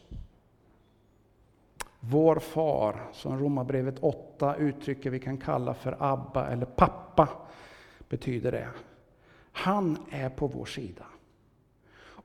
Vår 2.00 2.38
far, 2.38 2.96
som 3.12 3.38
Romarbrevet 3.38 3.98
8 4.00 4.56
uttrycker 4.56 5.10
vi 5.10 5.20
kan 5.20 5.38
kalla 5.38 5.74
för 5.74 5.96
Abba 5.98 6.46
eller 6.46 6.66
pappa, 6.66 7.28
betyder 8.08 8.52
det. 8.52 8.68
Han 9.52 9.98
är 10.10 10.28
på 10.28 10.46
vår 10.46 10.64
sida. 10.64 11.04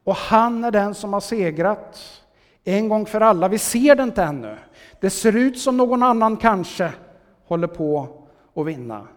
Och 0.04 0.16
han 0.16 0.64
är 0.64 0.72
den 0.72 0.96
som 0.96 1.14
har 1.14 1.22
segrat 1.22 2.22
en 2.64 2.90
gång 2.90 3.06
för 3.06 3.22
alla. 3.22 3.48
Vi 3.48 3.58
ser 3.58 3.96
det 3.96 4.04
inte 4.04 4.24
ännu. 4.24 4.58
Det 5.02 5.10
ser 5.10 5.36
ut 5.36 5.60
som 5.60 5.78
någon 5.78 6.04
annan 6.04 6.38
kanske 6.38 6.92
håller 7.46 7.68
på 7.68 8.08
att 8.54 8.66
vinna. 8.66 9.08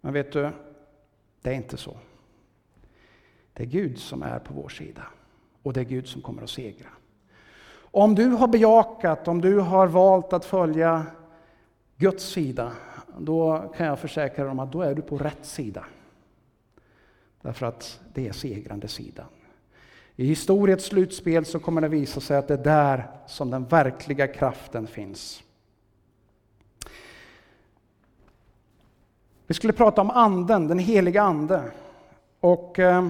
Men 0.00 0.12
vet 0.12 0.32
du, 0.32 0.50
det 1.42 1.50
är 1.50 1.54
inte 1.54 1.76
så. 1.76 1.96
Det 3.52 3.62
är 3.62 3.66
Gud 3.66 3.98
som 3.98 4.22
är 4.22 4.38
på 4.38 4.54
vår 4.54 4.68
sida 4.68 5.02
och 5.62 5.72
det 5.72 5.80
är 5.80 5.84
Gud 5.84 6.08
som 6.08 6.22
kommer 6.22 6.42
att 6.42 6.50
segra. 6.50 6.88
Om 7.92 8.14
du 8.14 8.26
har 8.26 8.48
bejakat, 8.48 9.28
om 9.28 9.40
du 9.40 9.58
har 9.58 9.86
valt 9.86 10.32
att 10.32 10.44
följa 10.44 11.06
Guds 11.96 12.24
sida, 12.24 12.72
då 13.18 13.72
kan 13.76 13.86
jag 13.86 13.98
försäkra 13.98 14.44
dig 14.44 14.50
om 14.50 14.58
att 14.58 14.72
då 14.72 14.82
är 14.82 14.94
du 14.94 15.02
på 15.02 15.18
rätt 15.18 15.46
sida. 15.46 15.84
Därför 17.42 17.66
att 17.66 18.00
det 18.14 18.28
är 18.28 18.32
segrande 18.32 18.88
sidan. 18.88 19.26
I 20.16 20.26
historiets 20.26 20.84
slutspel 20.84 21.44
så 21.44 21.58
kommer 21.58 21.80
det 21.80 21.88
visa 21.88 22.20
sig 22.20 22.36
att 22.36 22.48
det 22.48 22.54
är 22.54 22.64
där 22.64 23.10
som 23.26 23.50
den 23.50 23.64
verkliga 23.64 24.26
kraften 24.26 24.86
finns. 24.86 25.42
Vi 29.50 29.54
skulle 29.54 29.72
prata 29.72 30.00
om 30.00 30.10
anden, 30.10 30.68
den 30.68 30.78
heliga 30.78 31.22
ande. 31.22 31.62
Och 32.40 32.78
eh, 32.78 33.08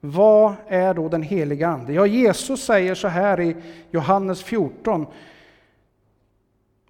vad 0.00 0.54
är 0.68 0.94
då 0.94 1.08
den 1.08 1.22
heliga 1.22 1.68
ande? 1.68 1.92
Ja, 1.92 2.06
Jesus 2.06 2.64
säger 2.64 2.94
så 2.94 3.08
här 3.08 3.40
i 3.40 3.56
Johannes 3.90 4.42
14. 4.42 5.06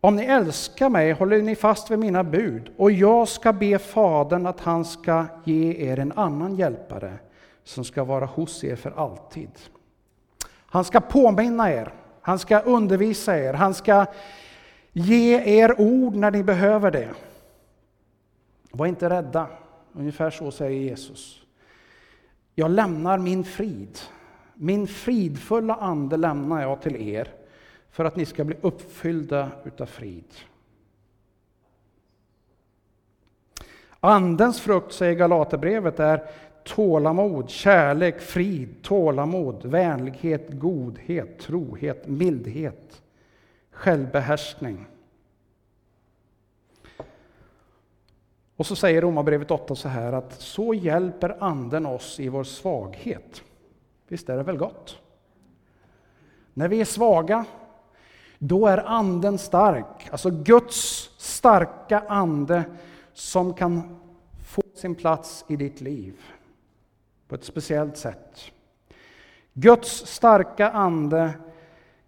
Om 0.01 0.17
ni 0.17 0.25
älskar 0.25 0.89
mig 0.89 1.13
håller 1.13 1.43
ni 1.43 1.55
fast 1.55 1.91
vid 1.91 1.99
mina 1.99 2.25
bud 2.25 2.71
och 2.77 2.91
jag 2.91 3.29
ska 3.29 3.53
be 3.53 3.79
Fadern 3.79 4.47
att 4.47 4.61
han 4.61 4.85
ska 4.85 5.27
ge 5.45 5.91
er 5.91 5.99
en 5.99 6.13
annan 6.13 6.57
hjälpare 6.57 7.13
som 7.65 7.85
ska 7.85 8.05
vara 8.05 8.27
hos 8.27 8.65
er 8.65 8.77
för 8.77 8.91
alltid. 8.97 9.51
Han 10.67 10.85
ska 10.85 11.01
påminna 11.01 11.73
er, 11.73 11.93
han 12.21 12.39
ska 12.39 12.61
undervisa 12.61 13.39
er, 13.39 13.53
han 13.53 13.75
ska 13.75 14.07
ge 14.93 15.61
er 15.61 15.81
ord 15.81 16.15
när 16.15 16.31
ni 16.31 16.43
behöver 16.43 16.91
det. 16.91 17.09
Var 18.77 18.87
inte 18.87 19.11
rädda, 19.11 19.49
ungefär 19.93 20.31
så 20.31 20.51
säger 20.51 20.81
Jesus. 20.81 21.43
Jag 22.55 22.71
lämnar 22.71 23.19
min 23.19 23.45
frid. 23.45 23.99
Min 24.55 24.87
fridfulla 24.87 25.75
ande 25.75 26.17
lämnar 26.17 26.63
jag 26.63 26.83
till 26.83 26.97
er 26.97 27.29
för 27.91 28.05
att 28.05 28.17
ni 28.17 28.27
ska 28.27 28.45
bli 28.45 28.57
uppfyllda 28.61 29.51
utav 29.65 29.87
frid. 29.87 30.35
Andens 34.01 34.61
frukt, 34.61 34.93
säger 34.93 35.15
Galaterbrevet, 35.15 36.01
är 36.01 36.23
tålamod, 36.65 37.51
kärlek, 37.51 38.21
frid, 38.21 38.83
tålamod, 38.83 39.65
vänlighet, 39.65 40.47
godhet, 40.51 41.39
trohet, 41.39 42.09
mildhet, 42.09 43.03
självbehärskning. 43.71 44.87
Och 48.57 48.67
så 48.67 48.77
säger 48.77 49.01
Romarbrevet 49.01 49.51
8 49.51 49.75
så 49.75 49.89
här 49.89 50.13
att 50.13 50.41
så 50.41 50.75
hjälper 50.75 51.37
anden 51.41 51.87
oss 51.87 52.21
i 52.21 52.29
vår 52.29 52.45
svaghet. 52.45 53.43
Visst 54.09 54.29
är 54.29 54.37
det 54.37 54.43
väl 54.43 54.57
gott? 54.57 54.99
När 56.55 56.69
vi 56.69 56.81
är 56.81 56.85
svaga, 56.85 57.45
då 58.39 58.67
är 58.67 58.79
anden 58.79 59.39
stark. 59.39 60.09
Alltså 60.11 60.31
Guds 60.31 61.11
starka 61.19 62.03
ande 62.09 62.65
som 63.13 63.55
kan 63.55 63.99
få 64.45 64.63
sin 64.75 64.95
plats 64.95 65.45
i 65.49 65.57
ditt 65.57 65.81
liv 65.81 66.21
på 67.29 67.35
ett 67.35 67.45
speciellt 67.45 67.97
sätt. 67.97 68.41
Guds 69.53 70.07
starka 70.07 70.71
ande 70.71 71.31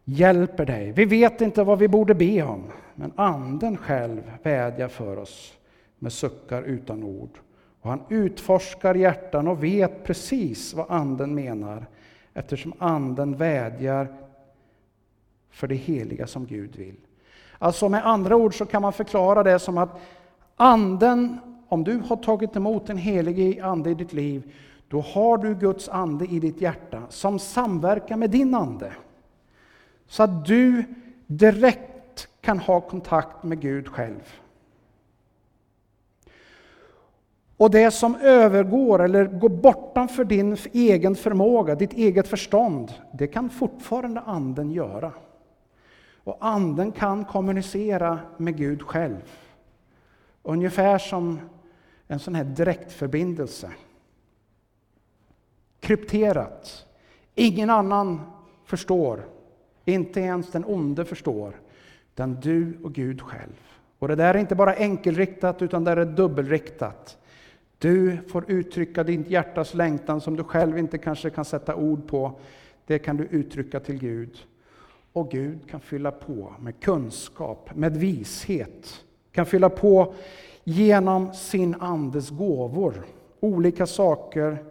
hjälper 0.05 0.67
dig. 0.67 0.93
Vi 0.93 1.05
vet 1.05 1.40
inte 1.40 1.64
vad 1.64 1.78
vi 1.78 1.88
borde 1.88 2.14
be 2.14 2.43
om, 2.43 2.73
men 2.95 3.12
anden 3.17 3.76
själv 3.76 4.33
vädjar 4.43 4.88
för 4.88 5.17
oss 5.17 5.57
med 5.99 6.12
suckar 6.12 6.62
utan 6.62 7.02
ord. 7.02 7.38
Och 7.81 7.90
han 7.90 8.02
utforskar 8.09 8.95
hjärtan 8.95 9.49
och 9.49 9.64
vet 9.64 10.05
precis 10.05 10.75
vad 10.75 10.90
anden 10.90 11.35
menar 11.35 11.87
eftersom 12.35 12.73
anden 12.78 13.37
vädjar 13.37 14.09
för 15.50 15.67
det 15.67 15.75
heliga 15.75 16.26
som 16.26 16.47
Gud 16.47 16.76
vill. 16.76 16.97
Alltså 17.59 17.88
med 17.88 18.07
andra 18.07 18.37
ord 18.37 18.55
så 18.59 18.67
kan 18.67 18.83
man 18.83 18.93
förklara 18.93 19.43
det 19.43 19.59
som 19.59 19.78
att 19.78 20.00
anden, 20.57 21.38
om 21.69 21.85
du 21.85 21.99
har 21.99 22.17
tagit 22.17 22.57
emot 22.57 22.90
en 22.90 22.97
helig 22.97 23.61
ande 23.61 23.90
i 23.90 23.95
ditt 23.95 24.12
liv, 24.12 24.52
då 24.88 25.00
har 25.00 25.38
du 25.38 25.55
Guds 25.55 25.88
ande 25.88 26.25
i 26.25 26.40
ditt 26.40 26.61
hjärta 26.61 27.02
som 27.09 27.38
samverkar 27.38 28.17
med 28.17 28.31
din 28.31 28.55
ande. 28.55 28.93
Så 30.07 30.23
att 30.23 30.47
du 30.47 30.85
direkt 31.26 32.28
kan 32.40 32.59
ha 32.59 32.81
kontakt 32.81 33.43
med 33.43 33.61
Gud 33.61 33.88
själv. 33.88 34.35
Och 37.58 37.70
det 37.70 37.90
som 37.90 38.16
övergår 38.16 39.04
eller 39.04 39.24
går 39.24 39.48
bortanför 39.48 40.24
din 40.24 40.56
egen 40.72 41.14
förmåga, 41.14 41.74
ditt 41.74 41.92
eget 41.92 42.28
förstånd, 42.28 42.92
det 43.12 43.26
kan 43.26 43.50
fortfarande 43.50 44.20
anden 44.20 44.70
göra. 44.70 45.12
Och 46.24 46.36
anden 46.40 46.92
kan 46.92 47.24
kommunicera 47.24 48.18
med 48.36 48.56
Gud 48.56 48.82
själv. 48.82 49.22
Ungefär 50.42 50.98
som 50.98 51.40
en 52.06 52.18
sån 52.18 52.34
här 52.34 52.44
direktförbindelse. 52.44 53.70
Krypterat. 55.80 56.86
Ingen 57.34 57.70
annan 57.70 58.20
förstår. 58.64 59.20
Inte 59.84 60.20
ens 60.20 60.50
den 60.50 60.64
onde 60.64 61.04
förstår. 61.04 61.60
Utan 62.14 62.34
du 62.34 62.78
och 62.82 62.92
Gud 62.92 63.22
själv. 63.22 63.60
Och 63.98 64.08
det 64.08 64.14
där 64.14 64.34
är 64.34 64.38
inte 64.38 64.54
bara 64.54 64.74
enkelriktat, 64.74 65.62
utan 65.62 65.84
det 65.84 65.90
är 65.90 66.04
dubbelriktat. 66.04 67.18
Du 67.78 68.18
får 68.28 68.50
uttrycka 68.50 69.04
ditt 69.04 69.30
hjärtas 69.30 69.75
längtan 69.75 70.20
som 70.20 70.37
du 70.37 70.44
själv 70.44 70.78
inte 70.78 70.99
kanske 70.99 71.30
kan 71.30 71.44
sätta 71.44 71.76
ord 71.76 72.08
på. 72.08 72.40
Det 72.87 72.99
kan 72.99 73.16
du 73.16 73.25
uttrycka 73.25 73.80
till 73.80 73.99
Gud. 73.99 74.38
Och 75.12 75.30
Gud 75.30 75.70
kan 75.70 75.80
fylla 75.80 76.11
på 76.11 76.54
med 76.61 76.80
kunskap, 76.80 77.75
med 77.75 77.97
vishet. 77.97 79.04
Kan 79.32 79.47
fylla 79.47 79.70
på 79.70 80.14
genom 80.64 81.35
sin 81.35 81.75
Andes 81.75 82.30
gåvor. 82.30 83.06
Olika 83.40 83.87
saker 83.87 84.64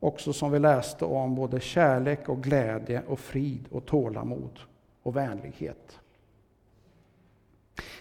också 0.00 0.32
som 0.32 0.52
vi 0.52 0.58
läste 0.58 1.04
om, 1.04 1.34
både 1.34 1.60
kärlek 1.60 2.28
och 2.28 2.42
glädje 2.42 3.02
och 3.08 3.18
frid 3.18 3.68
och 3.70 3.86
tålamod 3.86 4.60
och 5.02 5.16
vänlighet. 5.16 6.00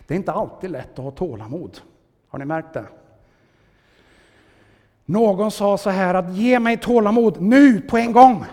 Det 0.07 0.13
är 0.13 0.15
inte 0.15 0.31
alltid 0.31 0.71
lätt 0.71 0.99
att 0.99 1.05
ha 1.05 1.11
tålamod. 1.11 1.79
Har 2.27 2.39
ni 2.39 2.45
märkt 2.45 2.73
det? 2.73 2.85
Någon 5.05 5.51
sa 5.51 5.77
så 5.77 5.89
här 5.89 6.13
att 6.13 6.33
ge 6.33 6.59
mig 6.59 6.77
tålamod 6.77 7.41
nu 7.41 7.81
på 7.81 7.97
en 7.97 8.11
gång. 8.11 8.45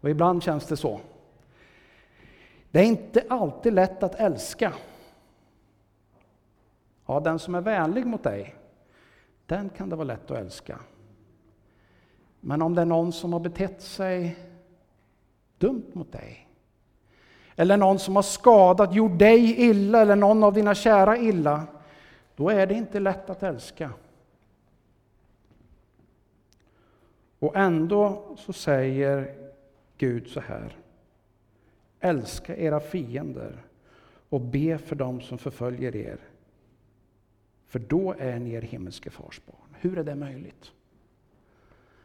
Och 0.00 0.10
ibland 0.10 0.42
känns 0.42 0.66
det 0.66 0.76
så. 0.76 1.00
Det 2.70 2.80
är 2.80 2.84
inte 2.84 3.24
alltid 3.28 3.72
lätt 3.72 4.02
att 4.02 4.14
älska. 4.14 4.72
Ja, 7.06 7.20
den 7.20 7.38
som 7.38 7.54
är 7.54 7.60
vänlig 7.60 8.06
mot 8.06 8.22
dig, 8.22 8.54
den 9.46 9.68
kan 9.68 9.88
det 9.88 9.96
vara 9.96 10.06
lätt 10.06 10.30
att 10.30 10.38
älska. 10.38 10.78
Men 12.40 12.62
om 12.62 12.74
det 12.74 12.82
är 12.82 12.86
någon 12.86 13.12
som 13.12 13.32
har 13.32 13.40
betett 13.40 13.82
sig 13.82 14.36
dumt 15.58 15.90
mot 15.92 16.12
dig, 16.12 16.48
eller 17.56 17.76
någon 17.76 17.98
som 17.98 18.16
har 18.16 18.22
skadat, 18.22 18.94
gjort 18.94 19.18
dig 19.18 19.60
illa 19.60 20.02
eller 20.02 20.16
någon 20.16 20.44
av 20.44 20.52
dina 20.52 20.74
kära 20.74 21.16
illa, 21.16 21.62
då 22.36 22.48
är 22.48 22.66
det 22.66 22.74
inte 22.74 23.00
lätt 23.00 23.30
att 23.30 23.42
älska. 23.42 23.90
Och 27.44 27.56
ändå 27.56 28.22
så 28.36 28.52
säger 28.52 29.34
Gud 29.98 30.28
så 30.28 30.40
här. 30.40 30.76
Älska 32.00 32.56
era 32.56 32.80
fiender 32.80 33.64
och 34.28 34.40
be 34.40 34.78
för 34.78 34.96
dem 34.96 35.20
som 35.20 35.38
förföljer 35.38 35.96
er. 35.96 36.18
För 37.66 37.78
då 37.78 38.14
är 38.18 38.38
ni 38.38 38.52
er 38.52 38.62
himmelske 38.62 39.10
fars 39.10 39.40
barn. 39.46 39.76
Hur 39.80 39.98
är 39.98 40.04
det 40.04 40.14
möjligt? 40.14 40.72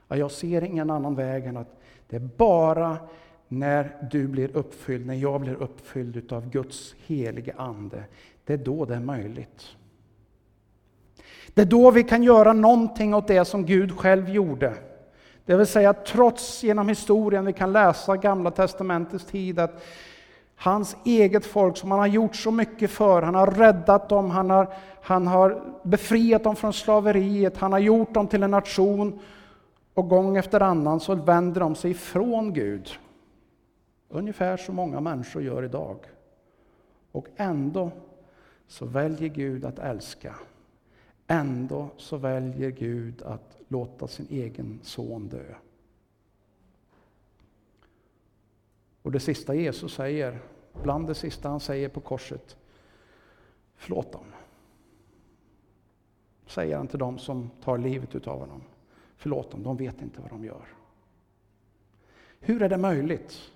Ja, 0.07 0.15
jag 0.15 0.31
ser 0.31 0.63
ingen 0.63 0.89
annan 0.89 1.15
väg 1.15 1.45
än 1.45 1.57
att 1.57 1.79
det 2.07 2.15
är 2.15 2.29
bara 2.37 2.97
när 3.47 4.07
du 4.11 4.27
blir 4.27 4.57
uppfylld, 4.57 5.05
när 5.05 5.15
jag 5.15 5.41
blir 5.41 5.55
uppfylld 5.55 6.33
av 6.33 6.49
Guds 6.49 6.95
helige 7.05 7.53
Ande, 7.57 8.03
det 8.45 8.53
är 8.53 8.57
då 8.57 8.85
det 8.85 8.95
är 8.95 8.99
möjligt. 8.99 9.67
Det 11.53 11.61
är 11.61 11.65
då 11.65 11.91
vi 11.91 12.03
kan 12.03 12.23
göra 12.23 12.53
någonting 12.53 13.13
åt 13.13 13.27
det 13.27 13.45
som 13.45 13.65
Gud 13.65 13.91
själv 13.91 14.29
gjorde. 14.29 14.88
Det 15.49 15.57
vill 15.57 15.67
säga 15.67 15.93
trots 15.93 16.63
genom 16.63 16.89
historien, 16.89 17.45
vi 17.45 17.53
kan 17.53 17.73
läsa 17.73 18.17
Gamla 18.17 18.51
Testamentets 18.51 19.25
tid, 19.25 19.59
att 19.59 19.83
hans 20.55 20.97
eget 21.05 21.45
folk 21.45 21.77
som 21.77 21.91
han 21.91 21.99
har 21.99 22.07
gjort 22.07 22.35
så 22.35 22.51
mycket 22.51 22.91
för, 22.91 23.21
han 23.21 23.35
har 23.35 23.47
räddat 23.47 24.09
dem, 24.09 24.29
han 24.29 24.49
har, 24.49 24.73
han 25.01 25.27
har 25.27 25.61
befriat 25.83 26.43
dem 26.43 26.55
från 26.55 26.73
slaveriet, 26.73 27.57
han 27.57 27.71
har 27.71 27.79
gjort 27.79 28.13
dem 28.13 28.27
till 28.27 28.43
en 28.43 28.51
nation 28.51 29.19
och 29.93 30.09
gång 30.09 30.37
efter 30.37 30.61
annan 30.61 30.99
så 30.99 31.15
vänder 31.15 31.61
de 31.61 31.75
sig 31.75 31.91
ifrån 31.91 32.53
Gud. 32.53 32.89
Ungefär 34.09 34.57
som 34.57 34.75
många 34.75 34.99
människor 34.99 35.41
gör 35.41 35.63
idag. 35.63 35.97
Och 37.11 37.27
ändå 37.35 37.91
så 38.67 38.85
väljer 38.85 39.29
Gud 39.29 39.65
att 39.65 39.79
älska. 39.79 40.35
Ändå 41.31 41.89
så 41.97 42.17
väljer 42.17 42.69
Gud 42.69 43.21
att 43.21 43.57
låta 43.67 44.07
sin 44.07 44.27
egen 44.29 44.79
son 44.83 45.27
dö. 45.27 45.55
Och 49.01 49.11
det 49.11 49.19
sista 49.19 49.55
Jesus 49.55 49.93
säger, 49.93 50.39
bland 50.83 51.07
det 51.07 51.15
sista 51.15 51.49
han 51.49 51.59
säger 51.59 51.89
på 51.89 51.99
korset, 51.99 52.57
förlåt 53.75 54.11
dem. 54.11 54.25
Säger 56.47 56.77
han 56.77 56.87
till 56.87 56.99
dem 56.99 57.17
som 57.17 57.49
tar 57.63 57.77
livet 57.77 58.15
utav 58.15 58.39
honom. 58.39 58.61
Förlåt 59.15 59.51
dem, 59.51 59.63
de 59.63 59.77
vet 59.77 60.01
inte 60.01 60.21
vad 60.21 60.29
de 60.29 60.45
gör. 60.45 60.65
Hur 62.39 62.61
är 62.61 62.69
det 62.69 62.77
möjligt? 62.77 63.51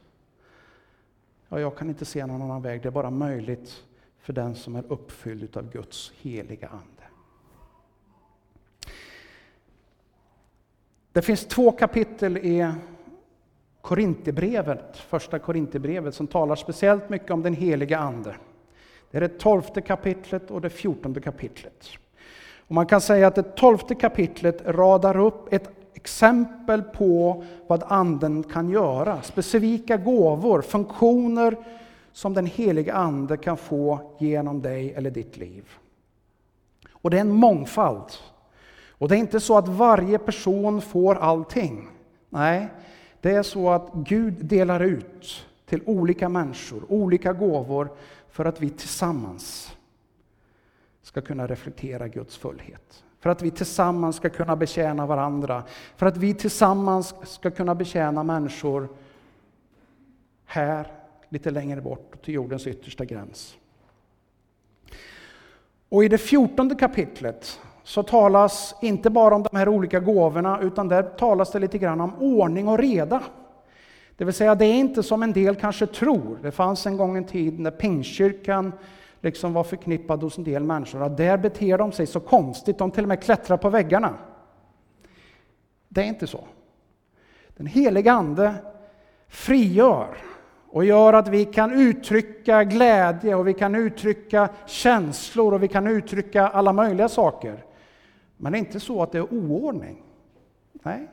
Ja, 1.50 1.60
jag 1.60 1.78
kan 1.78 1.90
inte 1.90 2.06
se 2.06 2.26
någon 2.26 2.42
annan 2.42 2.62
väg. 2.62 2.82
Det 2.82 2.90
är 2.90 2.92
bara 2.92 3.12
möjligt 3.12 3.86
för 4.18 4.34
den 4.34 4.56
som 4.56 4.76
är 4.76 4.84
uppfylld 4.92 5.58
av 5.58 5.72
Guds 5.72 6.12
heliga 6.12 6.68
Ande. 6.68 6.93
Det 11.14 11.22
finns 11.22 11.46
två 11.46 11.72
kapitel 11.72 12.38
i 12.38 12.72
Korintierbrevet, 13.82 14.98
första 14.98 15.40
Korintierbrevet 15.40 16.16
som 16.16 16.28
talar 16.28 16.56
speciellt 16.56 17.10
mycket 17.10 17.32
om 17.32 17.44
den 17.44 17.54
heliga 17.54 17.98
Ande. 17.98 18.36
Det 19.12 19.18
är 19.18 19.22
det 19.22 19.40
tolfte 19.40 19.82
kapitlet 19.82 20.52
och 20.52 20.62
det 20.62 20.70
fjortonde 20.70 21.22
kapitlet. 21.22 21.90
Och 22.68 22.76
man 22.76 22.86
kan 22.86 23.02
säga 23.02 23.28
att 23.28 23.36
det 23.36 23.56
tolfte 23.56 23.96
kapitlet 23.96 24.62
radar 24.66 25.18
upp 25.18 25.54
ett 25.54 25.70
exempel 25.94 26.82
på 26.82 27.44
vad 27.68 27.84
Anden 27.88 28.44
kan 28.44 28.70
göra. 28.70 29.22
Specifika 29.22 29.98
gåvor, 29.98 30.62
funktioner 30.62 31.56
som 32.12 32.34
den 32.34 32.46
heliga 32.46 32.94
Ande 32.94 33.38
kan 33.38 33.58
få 33.58 34.12
genom 34.20 34.62
dig 34.62 34.94
eller 34.94 35.12
ditt 35.12 35.38
liv. 35.38 35.70
Och 36.92 37.10
det 37.10 37.18
är 37.18 37.22
en 37.22 37.32
mångfald. 37.32 38.12
Och 39.04 39.10
det 39.10 39.16
är 39.16 39.20
inte 39.20 39.40
så 39.40 39.58
att 39.58 39.68
varje 39.68 40.18
person 40.20 40.82
får 40.82 41.16
allting. 41.16 41.90
Nej, 42.30 42.70
det 43.22 43.32
är 43.32 43.44
så 43.44 43.70
att 43.70 43.92
Gud 43.94 44.34
delar 44.46 44.80
ut 44.80 45.46
till 45.66 45.82
olika 45.86 46.30
människor, 46.30 46.84
olika 46.90 47.34
gåvor 47.34 47.90
för 48.30 48.46
att 48.46 48.62
vi 48.62 48.70
tillsammans 48.70 49.76
ska 51.02 51.22
kunna 51.22 51.48
reflektera 51.48 52.08
Guds 52.08 52.38
fullhet. 52.38 53.04
För 53.20 53.30
att 53.30 53.42
vi 53.42 53.52
tillsammans 53.52 54.16
ska 54.16 54.30
kunna 54.30 54.56
betjäna 54.56 55.06
varandra. 55.06 55.64
För 55.96 56.06
att 56.06 56.18
vi 56.18 56.34
tillsammans 56.34 57.16
ska 57.24 57.52
kunna 57.52 57.76
betjäna 57.76 58.24
människor 58.24 58.90
här, 60.46 60.92
lite 61.30 61.52
längre 61.52 61.82
bort, 61.82 62.24
till 62.26 62.34
jordens 62.34 62.68
yttersta 62.68 63.06
gräns. 63.06 63.56
Och 65.90 66.04
i 66.04 66.08
det 66.08 66.18
fjortonde 66.18 66.76
kapitlet 66.76 67.60
så 67.84 68.04
talas 68.04 68.76
inte 68.82 69.10
bara 69.10 69.36
om 69.36 69.44
de 69.44 69.58
här 69.58 69.70
olika 69.70 70.00
gåvorna, 70.00 70.60
utan 70.62 70.88
där 70.88 71.04
talas 71.04 71.52
det 71.52 71.60
lite 71.60 71.78
grann 71.78 72.02
om 72.02 72.16
ordning 72.20 72.68
och 72.68 72.78
reda. 72.78 73.24
Det 74.18 74.26
vill 74.26 74.34
säga, 74.34 74.56
det 74.56 74.66
är 74.66 74.74
inte 74.74 75.04
som 75.04 75.24
en 75.24 75.34
del 75.34 75.56
kanske 75.56 75.88
tror. 75.88 76.40
Det 76.42 76.52
fanns 76.52 76.86
en 76.86 76.98
gång 76.98 77.18
en 77.18 77.26
tid 77.26 77.60
när 77.60 77.72
Pingstkyrkan 77.72 78.72
liksom 79.22 79.54
var 79.54 79.64
förknippad 79.64 80.24
hos 80.24 80.38
en 80.38 80.44
del 80.44 80.64
människor, 80.64 81.04
att 81.04 81.18
där 81.18 81.38
beter 81.38 81.78
de 81.78 81.92
sig 81.92 82.08
så 82.08 82.20
konstigt, 82.20 82.78
de 82.78 82.92
till 82.92 83.04
och 83.04 83.08
med 83.08 83.24
klättrar 83.24 83.58
på 83.58 83.70
väggarna. 83.70 84.14
Det 85.90 86.02
är 86.02 86.06
inte 86.06 86.28
så. 86.28 86.44
Den 87.58 87.68
heliga 87.68 88.14
Ande 88.14 88.54
frigör 89.28 90.18
och 90.70 90.86
gör 90.86 91.14
att 91.14 91.28
vi 91.28 91.46
kan 91.46 91.72
uttrycka 91.72 92.64
glädje 92.64 93.36
och 93.36 93.48
vi 93.48 93.54
kan 93.54 93.76
uttrycka 93.76 94.50
känslor 94.66 95.54
och 95.54 95.64
vi 95.64 95.68
kan 95.68 95.88
uttrycka 95.88 96.48
alla 96.48 96.74
möjliga 96.74 97.10
saker. 97.10 97.64
Men 98.38 98.52
det 98.52 98.58
är 98.58 98.60
inte 98.60 98.80
så 98.80 99.04
att 99.04 99.12
det 99.12 99.18
är 99.18 99.34
oordning. 99.34 100.04
Nej, 100.74 101.08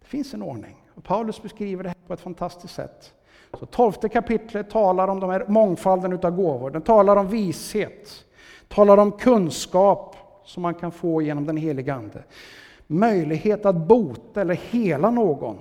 det 0.00 0.06
finns 0.06 0.34
en 0.34 0.42
ordning. 0.42 0.76
Och 0.94 1.04
Paulus 1.04 1.42
beskriver 1.42 1.82
det 1.82 1.88
här 1.88 1.96
på 2.06 2.12
ett 2.12 2.20
fantastiskt 2.20 2.74
sätt. 2.74 3.14
Så 3.58 3.66
tolfte 3.66 4.08
kapitlet 4.08 4.70
talar 4.70 5.08
om 5.08 5.20
de 5.20 5.30
här 5.30 5.44
mångfalden 5.48 6.12
utav 6.12 6.30
gåvor. 6.30 6.70
Den 6.70 6.82
talar 6.82 7.16
om 7.16 7.28
vishet, 7.28 8.24
talar 8.68 8.98
om 8.98 9.12
kunskap 9.12 10.16
som 10.44 10.62
man 10.62 10.74
kan 10.74 10.92
få 10.92 11.22
genom 11.22 11.46
den 11.46 11.56
heliga 11.56 11.94
Ande. 11.94 12.24
Möjlighet 12.86 13.66
att 13.66 13.76
bota 13.76 14.40
eller 14.40 14.54
hela 14.54 15.10
någon. 15.10 15.58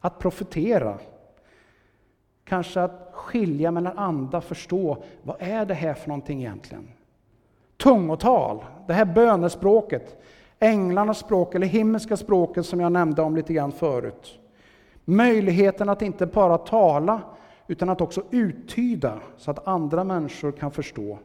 Att 0.00 0.18
profetera. 0.18 0.98
Kanske 2.44 2.80
att 2.80 3.10
skilja 3.12 3.70
mellan 3.70 3.98
anda, 3.98 4.40
förstå 4.40 5.02
vad 5.22 5.36
är 5.38 5.66
det 5.66 5.74
här 5.74 5.94
för 5.94 6.08
någonting 6.08 6.40
egentligen? 6.40 6.88
Tungotal, 7.78 8.64
det 8.86 8.92
här 8.92 9.04
bönespråket, 9.04 10.22
änglarnas 10.58 11.18
språk 11.18 11.54
eller 11.54 11.66
himmelska 11.66 12.16
språket 12.16 12.66
som 12.66 12.80
jag 12.80 12.92
nämnde 12.92 13.22
om 13.22 13.36
lite 13.36 13.52
grann 13.52 13.72
förut. 13.72 14.38
Möjligheten 15.04 15.88
att 15.88 16.02
inte 16.02 16.26
bara 16.26 16.58
tala 16.58 17.20
utan 17.66 17.88
att 17.88 18.00
också 18.00 18.22
uttyda 18.30 19.20
så 19.36 19.50
att 19.50 19.68
andra 19.68 20.04
människor 20.04 20.52
kan 20.52 20.70
förstå. 20.70 21.18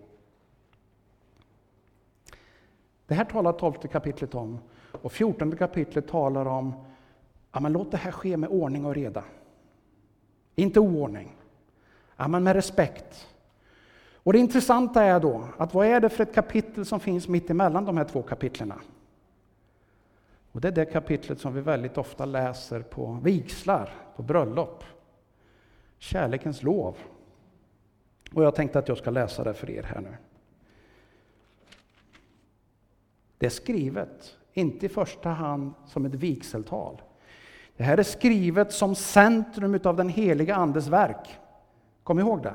Det 3.07 3.13
här 3.13 3.25
talar 3.25 3.51
tolfte 3.53 3.87
kapitlet 3.87 4.35
om 4.35 4.59
och 5.01 5.11
fjortonde 5.11 5.57
kapitlet 5.57 6.07
talar 6.07 6.45
om 6.45 6.73
ja, 7.51 7.59
men 7.59 7.73
låt 7.73 7.91
det 7.91 7.97
här 7.97 8.11
ske 8.11 8.37
med 8.37 8.49
ordning 8.49 8.85
och 8.85 8.95
reda. 8.95 9.23
Inte 10.55 10.79
oordning, 10.79 11.35
ja, 12.17 12.27
men 12.27 12.43
med 12.43 12.55
respekt. 12.55 13.32
Och 14.23 14.33
det 14.33 14.39
intressanta 14.39 15.03
är 15.03 15.19
då 15.19 15.47
att 15.57 15.73
vad 15.73 15.88
är 15.88 15.99
det 15.99 16.09
för 16.09 16.23
ett 16.23 16.36
kapitel 16.36 16.86
som 16.86 16.99
finns 16.99 17.27
mitt 17.27 17.49
emellan 17.49 17.86
de 17.86 17.97
här 17.97 18.05
två 18.05 18.21
kapitlerna? 18.21 18.75
Och 20.51 20.62
det 20.62 20.67
är 20.67 20.71
det 20.71 20.86
kapitlet 20.86 21.39
som 21.39 21.53
vi 21.53 21.62
väldigt 21.62 21.97
ofta 21.97 22.25
läser 22.25 22.81
på 22.81 23.19
vigslar, 23.23 23.89
på 24.15 24.23
bröllop. 24.23 24.83
Kärlekens 25.97 26.63
lov. 26.63 26.97
Och 28.33 28.43
jag 28.43 28.55
tänkte 28.55 28.79
att 28.79 28.88
jag 28.88 28.97
ska 28.97 29.09
läsa 29.12 29.43
det 29.43 29.53
för 29.53 29.69
er 29.69 29.83
här 29.83 30.01
nu. 30.01 30.15
Det 33.38 33.45
är 33.45 33.49
skrivet, 33.49 34.38
inte 34.53 34.86
i 34.86 34.89
första 34.89 35.29
hand 35.29 35.73
som 35.86 36.05
ett 36.05 36.15
vigseltal. 36.15 37.01
Det 37.77 37.83
här 37.83 37.97
är 37.97 38.03
skrivet 38.03 38.73
som 38.73 38.95
centrum 38.95 39.79
av 39.83 39.95
den 39.95 40.09
heliga 40.09 40.55
Andes 40.55 40.88
verk. 40.88 41.39
Kom 42.03 42.19
ihåg 42.19 42.43
det. 42.43 42.53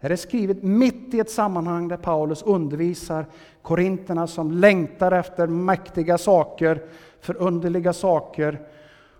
Det 0.00 0.06
här 0.06 0.10
är 0.10 0.16
skrivet 0.16 0.62
mitt 0.62 1.14
i 1.14 1.20
ett 1.20 1.30
sammanhang 1.30 1.88
där 1.88 1.96
Paulus 1.96 2.42
undervisar 2.42 3.26
korinterna 3.62 4.26
som 4.26 4.50
längtar 4.50 5.12
efter 5.12 5.46
mäktiga 5.46 6.18
saker, 6.18 6.82
förunderliga 7.20 7.92
saker. 7.92 8.60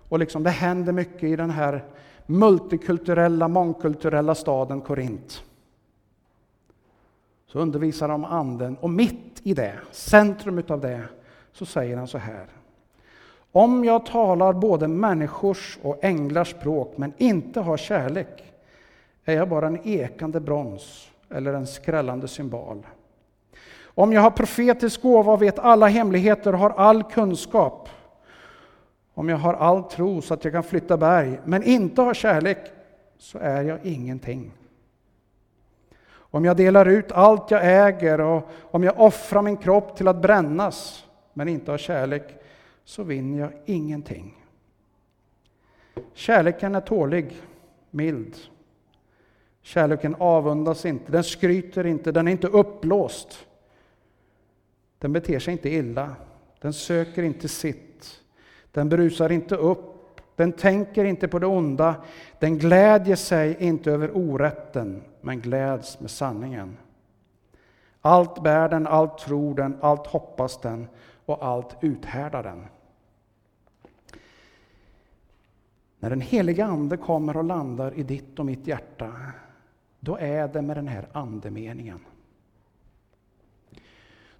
Och 0.09 0.19
liksom 0.19 0.43
det 0.43 0.49
händer 0.49 0.93
mycket 0.93 1.23
i 1.23 1.35
den 1.35 1.49
här 1.49 1.83
multikulturella, 2.25 3.47
mångkulturella 3.47 4.35
staden 4.35 4.81
Korint. 4.81 5.43
Så 7.47 7.59
undervisar 7.59 8.07
de 8.07 8.25
anden 8.25 8.77
och 8.77 8.89
mitt 8.89 9.41
i 9.43 9.53
det, 9.53 9.73
centrum 9.91 10.63
av 10.67 10.81
det, 10.81 11.03
så 11.53 11.65
säger 11.65 11.97
han 11.97 12.07
så 12.07 12.17
här. 12.17 12.45
Om 13.51 13.85
jag 13.85 14.05
talar 14.05 14.53
både 14.53 14.87
människors 14.87 15.79
och 15.81 15.99
änglars 16.01 16.51
språk 16.51 16.93
men 16.97 17.13
inte 17.17 17.59
har 17.59 17.77
kärlek 17.77 18.50
är 19.25 19.35
jag 19.35 19.49
bara 19.49 19.67
en 19.67 19.87
ekande 19.87 20.39
brons 20.39 21.11
eller 21.29 21.53
en 21.53 21.67
skrällande 21.67 22.27
symbol. 22.27 22.85
Om 23.83 24.13
jag 24.13 24.21
har 24.21 24.31
profetisk 24.31 25.01
gåva 25.01 25.33
och 25.33 25.41
vet 25.41 25.59
alla 25.59 25.87
hemligheter 25.87 26.53
och 26.53 26.59
har 26.59 26.69
all 26.69 27.03
kunskap, 27.03 27.89
om 29.13 29.29
jag 29.29 29.37
har 29.37 29.53
all 29.53 29.83
tro 29.83 30.21
så 30.21 30.33
att 30.33 30.43
jag 30.43 30.53
kan 30.53 30.63
flytta 30.63 30.97
berg, 30.97 31.39
men 31.45 31.63
inte 31.63 32.01
har 32.01 32.13
kärlek, 32.13 32.57
så 33.17 33.37
är 33.37 33.63
jag 33.63 33.79
ingenting. 33.83 34.51
Om 36.13 36.45
jag 36.45 36.57
delar 36.57 36.85
ut 36.85 37.11
allt 37.11 37.51
jag 37.51 37.87
äger 37.87 38.21
och 38.21 38.49
om 38.61 38.83
jag 38.83 38.99
offrar 38.99 39.41
min 39.41 39.57
kropp 39.57 39.97
till 39.97 40.07
att 40.07 40.21
brännas, 40.21 41.05
men 41.33 41.47
inte 41.47 41.71
har 41.71 41.77
kärlek, 41.77 42.35
så 42.83 43.03
vinner 43.03 43.39
jag 43.39 43.51
ingenting. 43.65 44.37
Kärleken 46.13 46.75
är 46.75 46.81
tålig, 46.81 47.41
mild 47.89 48.35
Kärleken 49.61 50.15
avundas 50.19 50.85
inte, 50.85 51.11
den 51.11 51.23
skryter 51.23 51.85
inte, 51.85 52.11
den 52.11 52.27
är 52.27 52.31
inte 52.31 52.47
uppblåst. 52.47 53.47
Den 54.99 55.13
beter 55.13 55.39
sig 55.39 55.51
inte 55.51 55.69
illa. 55.69 56.15
Den 56.61 56.73
söker 56.73 57.23
inte 57.23 57.47
sitt. 57.47 58.21
Den 58.71 58.89
brusar 58.89 59.31
inte 59.31 59.55
upp. 59.55 60.21
Den 60.35 60.51
tänker 60.51 61.05
inte 61.05 61.27
på 61.27 61.39
det 61.39 61.45
onda. 61.45 61.95
Den 62.39 62.57
glädjer 62.57 63.15
sig 63.15 63.57
inte 63.59 63.91
över 63.91 64.17
orätten, 64.17 65.03
men 65.21 65.41
gläds 65.41 65.99
med 65.99 66.11
sanningen. 66.11 66.77
Allt 68.01 68.43
bär 68.43 68.69
den, 68.69 68.87
allt 68.87 69.17
tror 69.17 69.55
den, 69.55 69.77
allt 69.81 70.07
hoppas 70.07 70.61
den 70.61 70.87
och 71.25 71.45
allt 71.45 71.75
uthärdar 71.81 72.43
den. 72.43 72.65
När 75.99 76.09
den 76.09 76.21
heliga 76.21 76.65
Ande 76.65 76.97
kommer 76.97 77.37
och 77.37 77.43
landar 77.43 77.93
i 77.93 78.03
ditt 78.03 78.39
och 78.39 78.45
mitt 78.45 78.67
hjärta, 78.67 79.13
då 80.03 80.17
är 80.17 80.47
det 80.47 80.61
med 80.61 80.77
den 80.77 80.87
här 80.87 81.07
andemeningen. 81.11 81.99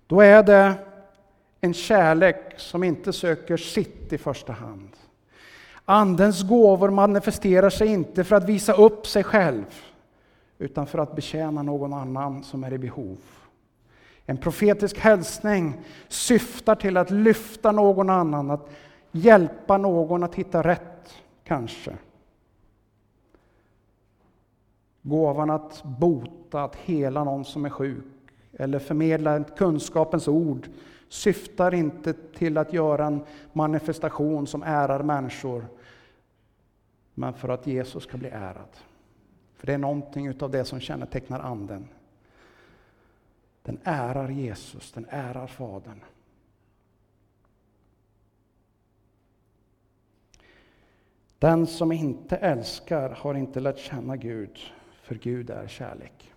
Då 0.08 0.22
är 0.22 0.44
det 0.44 0.74
en 1.62 1.74
kärlek 1.74 2.54
som 2.58 2.84
inte 2.84 3.14
söker 3.14 3.58
sitt 3.58 4.14
i 4.14 4.18
första 4.18 4.54
hand. 4.54 4.90
Andens 5.86 6.44
gåvor 6.44 6.90
manifesterar 6.90 7.70
sig 7.70 7.88
inte 7.88 8.24
för 8.24 8.36
att 8.36 8.50
visa 8.50 8.74
upp 8.74 9.08
sig 9.08 9.24
själv, 9.24 9.66
utan 10.58 10.88
för 10.88 11.00
att 11.00 11.16
betjäna 11.16 11.64
någon 11.64 11.94
annan 11.94 12.44
som 12.44 12.64
är 12.64 12.74
i 12.74 12.78
behov. 12.78 13.18
En 14.26 14.38
profetisk 14.38 14.98
hälsning 14.98 15.74
syftar 16.08 16.76
till 16.76 16.98
att 16.98 17.12
lyfta 17.12 17.72
någon 17.72 18.10
annan, 18.10 18.52
att 18.52 18.70
hjälpa 19.12 19.78
någon 19.78 20.24
att 20.24 20.36
hitta 20.36 20.62
rätt, 20.62 21.14
kanske. 21.44 21.94
Gåvan 25.02 25.50
att 25.50 25.84
bota, 25.84 26.64
att 26.64 26.76
hela 26.76 27.24
någon 27.24 27.46
som 27.46 27.66
är 27.66 27.70
sjuk 27.70 28.06
eller 28.54 28.80
förmedla 28.80 29.44
kunskapens 29.44 30.28
ord 30.28 30.70
syftar 31.10 31.74
inte 31.74 32.14
till 32.14 32.58
att 32.58 32.74
göra 32.74 33.06
en 33.06 33.24
manifestation 33.54 34.48
som 34.48 34.64
ärar 34.64 35.04
människor, 35.04 35.66
men 37.14 37.34
för 37.34 37.50
att 37.50 37.68
Jesus 37.68 38.04
ska 38.04 38.18
bli 38.18 38.30
ärad. 38.30 38.78
För 39.56 39.68
det 39.68 39.74
är 39.74 39.78
någonting 39.78 40.42
av 40.42 40.52
det 40.52 40.66
som 40.66 40.80
kännetecknar 40.80 41.40
Anden. 41.40 41.88
Den 43.64 43.80
ärar 43.84 44.30
Jesus, 44.30 44.92
den 44.92 45.06
ärar 45.10 45.48
Fadern. 45.48 46.00
Den 51.40 51.68
som 51.68 51.92
inte 51.92 52.36
älskar 52.36 53.10
har 53.10 53.36
inte 53.36 53.60
lärt 53.60 53.78
känna 53.78 54.18
Gud, 54.18 54.60
för 55.12 55.16
Gud 55.16 55.50
är 55.50 55.68
kärlek. 55.68 56.34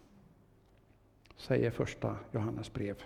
Säger 1.37 1.70
första 1.70 2.16
Johannes 2.32 2.72
brev. 2.72 2.96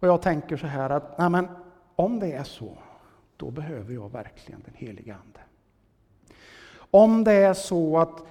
Och 0.00 0.08
jag 0.08 0.22
tänker 0.22 0.56
så 0.56 0.66
här 0.66 0.90
att 0.90 1.18
nej 1.18 1.30
men, 1.30 1.48
om 1.96 2.20
det 2.20 2.32
är 2.32 2.44
så, 2.44 2.78
då 3.36 3.50
behöver 3.50 3.94
jag 3.94 4.12
verkligen 4.12 4.62
den 4.64 4.74
heliga 4.74 5.14
Ande. 5.14 5.40
Om 6.76 7.24
det 7.24 7.32
är 7.32 7.54
så 7.54 7.98
att 7.98 8.24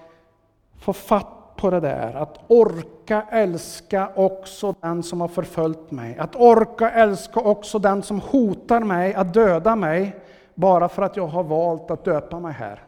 få 0.79 0.93
fatt 0.93 1.55
på 1.55 1.69
det 1.69 1.79
där, 1.79 2.13
att 2.13 2.39
orka 2.47 3.25
älska 3.31 4.11
också 4.15 4.75
den 4.81 5.03
som 5.03 5.21
har 5.21 5.27
förföljt 5.27 5.91
mig, 5.91 6.17
att 6.17 6.35
orka 6.35 6.91
älska 6.91 7.39
också 7.39 7.79
den 7.79 8.03
som 8.03 8.19
hotar 8.19 8.79
mig 8.79 9.13
att 9.13 9.33
döda 9.33 9.75
mig, 9.75 10.15
bara 10.55 10.89
för 10.89 11.01
att 11.01 11.17
jag 11.17 11.27
har 11.27 11.43
valt 11.43 11.91
att 11.91 12.05
döpa 12.05 12.39
mig 12.39 12.53
här. 12.53 12.84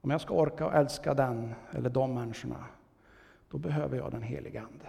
Om 0.00 0.10
jag 0.10 0.20
ska 0.20 0.34
orka 0.34 0.70
älska 0.70 1.14
den 1.14 1.54
eller 1.70 1.90
de 1.90 2.14
människorna, 2.14 2.64
då 3.50 3.58
behöver 3.58 3.96
jag 3.96 4.10
den 4.10 4.22
heliga 4.22 4.60
Ande. 4.60 4.86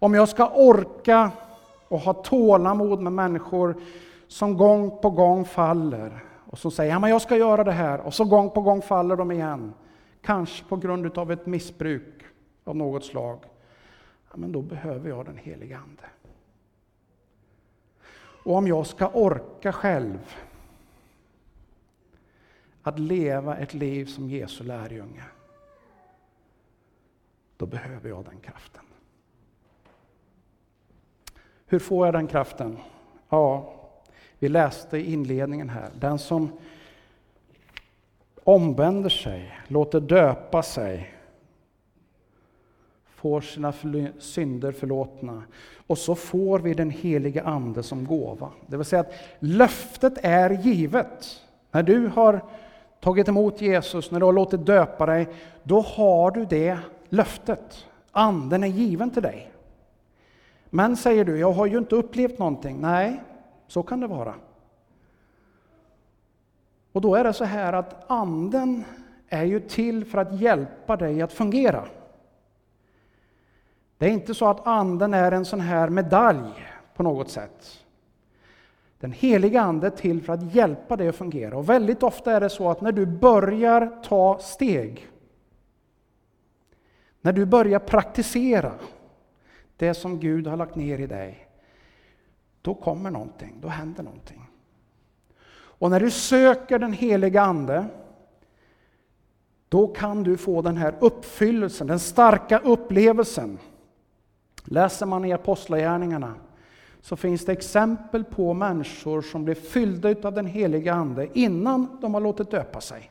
Om 0.00 0.14
jag 0.14 0.28
ska 0.28 0.50
orka 0.50 1.30
och 1.88 2.00
ha 2.00 2.12
tålamod 2.12 3.00
med 3.00 3.12
människor 3.12 3.82
som 4.28 4.56
gång 4.56 4.98
på 5.02 5.10
gång 5.10 5.44
faller, 5.44 6.24
och 6.50 6.58
som 6.58 6.70
säger 6.70 6.92
han, 6.92 7.10
jag 7.10 7.22
ska 7.22 7.36
göra 7.36 7.64
det 7.64 7.72
här, 7.72 8.00
och 8.00 8.14
så 8.14 8.24
gång 8.24 8.50
på 8.50 8.60
gång 8.60 8.82
faller 8.82 9.16
de 9.16 9.32
igen. 9.32 9.74
Kanske 10.22 10.64
på 10.64 10.76
grund 10.76 11.18
av 11.18 11.32
ett 11.32 11.46
missbruk 11.46 12.24
av 12.64 12.76
något 12.76 13.04
slag. 13.04 13.38
Ja, 14.30 14.36
men 14.36 14.52
då 14.52 14.62
behöver 14.62 15.08
jag 15.08 15.26
den 15.26 15.36
heliga 15.36 15.78
Ande. 15.78 16.04
Och 18.44 18.54
om 18.54 18.66
jag 18.66 18.86
ska 18.86 19.08
orka 19.08 19.72
själv 19.72 20.36
att 22.82 22.98
leva 22.98 23.56
ett 23.56 23.74
liv 23.74 24.06
som 24.06 24.30
Jesu 24.30 24.64
lärjunge, 24.64 25.24
då 27.56 27.66
behöver 27.66 28.08
jag 28.08 28.24
den 28.24 28.40
kraften. 28.40 28.82
Hur 31.66 31.78
får 31.78 32.06
jag 32.06 32.14
den 32.14 32.26
kraften? 32.26 32.78
Ja, 33.28 33.74
vi 34.38 34.48
läste 34.48 34.98
i 34.98 35.12
inledningen 35.12 35.68
här. 35.68 35.90
Den 35.94 36.18
som 36.18 36.52
omvänder 38.44 39.10
sig, 39.10 39.58
låter 39.66 40.00
döpa 40.00 40.62
sig, 40.62 41.14
får 43.06 43.40
sina 43.40 43.72
synder 44.18 44.72
förlåtna. 44.72 45.42
Och 45.86 45.98
så 45.98 46.14
får 46.14 46.58
vi 46.58 46.74
den 46.74 46.90
heliga 46.90 47.42
Ande 47.42 47.82
som 47.82 48.04
gåva. 48.06 48.50
Det 48.66 48.76
vill 48.76 48.86
säga 48.86 49.00
att 49.00 49.14
löftet 49.38 50.18
är 50.22 50.50
givet. 50.50 51.44
När 51.70 51.82
du 51.82 52.06
har 52.06 52.44
tagit 53.00 53.28
emot 53.28 53.60
Jesus, 53.60 54.10
när 54.10 54.20
du 54.20 54.26
har 54.26 54.32
låtit 54.32 54.66
döpa 54.66 55.06
dig, 55.06 55.28
då 55.62 55.80
har 55.80 56.30
du 56.30 56.44
det 56.44 56.78
löftet. 57.08 57.86
Anden 58.10 58.64
är 58.64 58.68
given 58.68 59.10
till 59.10 59.22
dig. 59.22 59.52
Men 60.70 60.96
säger 60.96 61.24
du, 61.24 61.38
jag 61.38 61.52
har 61.52 61.66
ju 61.66 61.78
inte 61.78 61.96
upplevt 61.96 62.38
någonting. 62.38 62.80
Nej, 62.80 63.22
så 63.66 63.82
kan 63.82 64.00
det 64.00 64.06
vara. 64.06 64.34
Och 66.92 67.00
då 67.00 67.14
är 67.14 67.24
det 67.24 67.32
så 67.32 67.44
här 67.44 67.72
att 67.72 68.10
anden 68.10 68.84
är 69.28 69.44
ju 69.44 69.60
till 69.60 70.04
för 70.04 70.18
att 70.18 70.40
hjälpa 70.40 70.96
dig 70.96 71.22
att 71.22 71.32
fungera. 71.32 71.84
Det 73.98 74.06
är 74.06 74.10
inte 74.10 74.34
så 74.34 74.48
att 74.48 74.66
anden 74.66 75.14
är 75.14 75.32
en 75.32 75.44
sån 75.44 75.60
här 75.60 75.88
medalj 75.88 76.68
på 76.94 77.02
något 77.02 77.30
sätt. 77.30 77.84
Den 78.98 79.12
heliga 79.12 79.60
ande 79.60 79.86
är 79.86 79.90
till 79.90 80.22
för 80.22 80.32
att 80.32 80.54
hjälpa 80.54 80.96
dig 80.96 81.08
att 81.08 81.16
fungera. 81.16 81.56
Och 81.56 81.68
väldigt 81.68 82.02
ofta 82.02 82.32
är 82.32 82.40
det 82.40 82.50
så 82.50 82.70
att 82.70 82.80
när 82.80 82.92
du 82.92 83.06
börjar 83.06 84.02
ta 84.02 84.38
steg, 84.38 85.08
när 87.20 87.32
du 87.32 87.46
börjar 87.46 87.78
praktisera 87.78 88.72
det 89.76 89.94
som 89.94 90.20
Gud 90.20 90.46
har 90.46 90.56
lagt 90.56 90.74
ner 90.74 90.98
i 90.98 91.06
dig, 91.06 91.48
då 92.62 92.74
kommer 92.74 93.10
någonting, 93.10 93.58
då 93.60 93.68
händer 93.68 94.02
någonting. 94.02 94.42
Och 95.50 95.90
när 95.90 96.00
du 96.00 96.10
söker 96.10 96.78
den 96.78 96.92
heliga 96.92 97.42
Ande, 97.42 97.86
då 99.68 99.88
kan 99.88 100.22
du 100.22 100.36
få 100.36 100.62
den 100.62 100.76
här 100.76 100.94
uppfyllelsen, 101.00 101.86
den 101.86 102.00
starka 102.00 102.58
upplevelsen. 102.58 103.58
Läser 104.64 105.06
man 105.06 105.24
i 105.24 105.32
Apostlagärningarna 105.32 106.34
så 107.00 107.16
finns 107.16 107.44
det 107.44 107.52
exempel 107.52 108.24
på 108.24 108.54
människor 108.54 109.22
som 109.22 109.44
blev 109.44 109.54
fyllda 109.54 110.14
av 110.28 110.34
den 110.34 110.46
heliga 110.46 110.94
Ande 110.94 111.28
innan 111.38 111.98
de 112.00 112.14
har 112.14 112.20
låtit 112.20 112.50
döpa 112.50 112.80
sig. 112.80 113.10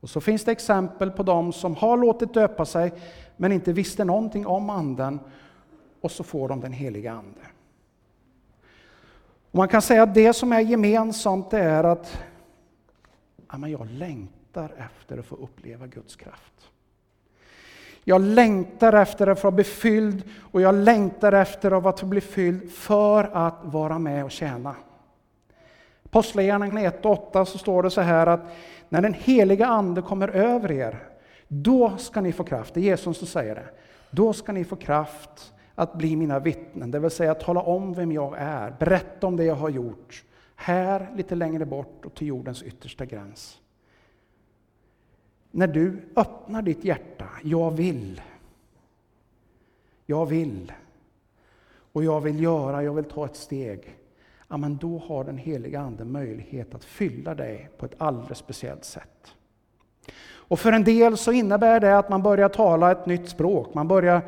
Och 0.00 0.10
så 0.10 0.20
finns 0.20 0.44
det 0.44 0.52
exempel 0.52 1.10
på 1.10 1.22
dem 1.22 1.52
som 1.52 1.76
har 1.76 1.96
låtit 1.96 2.34
döpa 2.34 2.64
sig 2.64 2.92
men 3.36 3.52
inte 3.52 3.72
visste 3.72 4.04
någonting 4.04 4.46
om 4.46 4.70
Anden 4.70 5.20
och 6.00 6.10
så 6.10 6.24
får 6.24 6.48
de 6.48 6.60
den 6.60 6.72
heliga 6.72 7.12
Ande. 7.12 7.40
Och 9.50 9.58
man 9.58 9.68
kan 9.68 9.82
säga 9.82 10.02
att 10.02 10.14
det 10.14 10.32
som 10.32 10.52
är 10.52 10.60
gemensamt 10.60 11.52
är 11.52 11.84
att 11.84 12.22
ja, 13.50 13.58
men 13.58 13.70
jag 13.70 13.86
längtar 13.90 14.74
efter 14.78 15.18
att 15.18 15.26
få 15.26 15.36
uppleva 15.36 15.86
Guds 15.86 16.16
kraft. 16.16 16.70
Jag 18.04 18.20
längtar 18.20 18.92
efter 18.92 19.26
att 19.26 19.40
få 19.40 19.50
bli 19.50 19.64
fylld 19.64 20.22
och 20.40 20.60
jag 20.60 20.74
längtar 20.74 21.32
efter 21.32 21.88
att 21.88 22.00
få 22.00 22.06
bli 22.06 22.20
fylld 22.20 22.72
för 22.72 23.30
att 23.32 23.58
vara 23.62 23.98
med 23.98 24.24
och 24.24 24.30
tjäna. 24.30 24.74
Apostlagärningarna 26.04 26.80
1 26.80 27.04
och 27.04 27.12
8 27.12 27.44
så 27.44 27.58
står 27.58 27.82
det 27.82 27.90
så 27.90 28.00
här 28.00 28.26
att 28.26 28.40
när 28.88 29.02
den 29.02 29.14
heliga 29.14 29.66
Ande 29.66 30.02
kommer 30.02 30.28
över 30.28 30.72
er, 30.72 30.98
då 31.48 31.96
ska 31.96 32.20
ni 32.20 32.32
få 32.32 32.44
kraft. 32.44 32.74
Det 32.74 32.80
är 32.80 32.82
Jesus 32.82 33.18
som 33.18 33.26
säger 33.26 33.54
det. 33.54 33.68
Då 34.10 34.32
ska 34.32 34.52
ni 34.52 34.64
få 34.64 34.76
kraft 34.76 35.52
att 35.74 35.94
bli 35.94 36.16
mina 36.16 36.38
vittnen, 36.38 36.90
det 36.90 36.98
vill 36.98 37.10
säga 37.10 37.34
tala 37.34 37.60
om 37.60 37.94
vem 37.94 38.12
jag 38.12 38.34
är, 38.38 38.74
berätta 38.78 39.26
om 39.26 39.36
det 39.36 39.44
jag 39.44 39.54
har 39.54 39.68
gjort, 39.68 40.24
här, 40.56 41.10
lite 41.16 41.34
längre 41.34 41.66
bort 41.66 42.04
och 42.04 42.14
till 42.14 42.26
jordens 42.26 42.62
yttersta 42.62 43.04
gräns. 43.04 43.60
När 45.56 45.66
du 45.66 46.02
öppnar 46.16 46.62
ditt 46.62 46.84
hjärta, 46.84 47.28
jag 47.42 47.70
vill, 47.70 48.20
jag 50.06 50.26
vill, 50.26 50.72
och 51.92 52.04
jag 52.04 52.20
vill 52.20 52.42
göra, 52.42 52.82
jag 52.82 52.94
vill 52.94 53.04
ta 53.04 53.24
ett 53.24 53.36
steg, 53.36 53.96
ja, 54.48 54.56
men 54.56 54.76
då 54.76 54.98
har 54.98 55.24
den 55.24 55.38
heliga 55.38 55.80
Ande 55.80 56.04
möjlighet 56.04 56.74
att 56.74 56.84
fylla 56.84 57.34
dig 57.34 57.68
på 57.78 57.86
ett 57.86 57.94
alldeles 57.98 58.38
speciellt 58.38 58.84
sätt. 58.84 59.34
Och 60.26 60.60
för 60.60 60.72
en 60.72 60.84
del 60.84 61.16
så 61.16 61.32
innebär 61.32 61.80
det 61.80 61.98
att 61.98 62.08
man 62.08 62.22
börjar 62.22 62.48
tala 62.48 62.92
ett 62.92 63.06
nytt 63.06 63.28
språk. 63.28 63.74
Man 63.74 63.88
börjar 63.88 64.22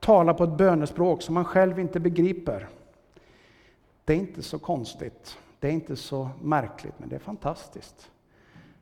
tala 0.00 0.34
på 0.34 0.44
ett 0.44 0.58
bönespråk 0.58 1.22
som 1.22 1.34
man 1.34 1.44
själv 1.44 1.78
inte 1.78 2.00
begriper. 2.00 2.68
Det 4.04 4.12
är 4.12 4.18
inte 4.18 4.42
så 4.42 4.58
konstigt. 4.58 5.38
Det 5.60 5.68
är 5.68 5.72
inte 5.72 5.96
så 5.96 6.28
märkligt, 6.42 6.94
men 6.98 7.08
det 7.08 7.14
är 7.14 7.20
fantastiskt 7.20 8.10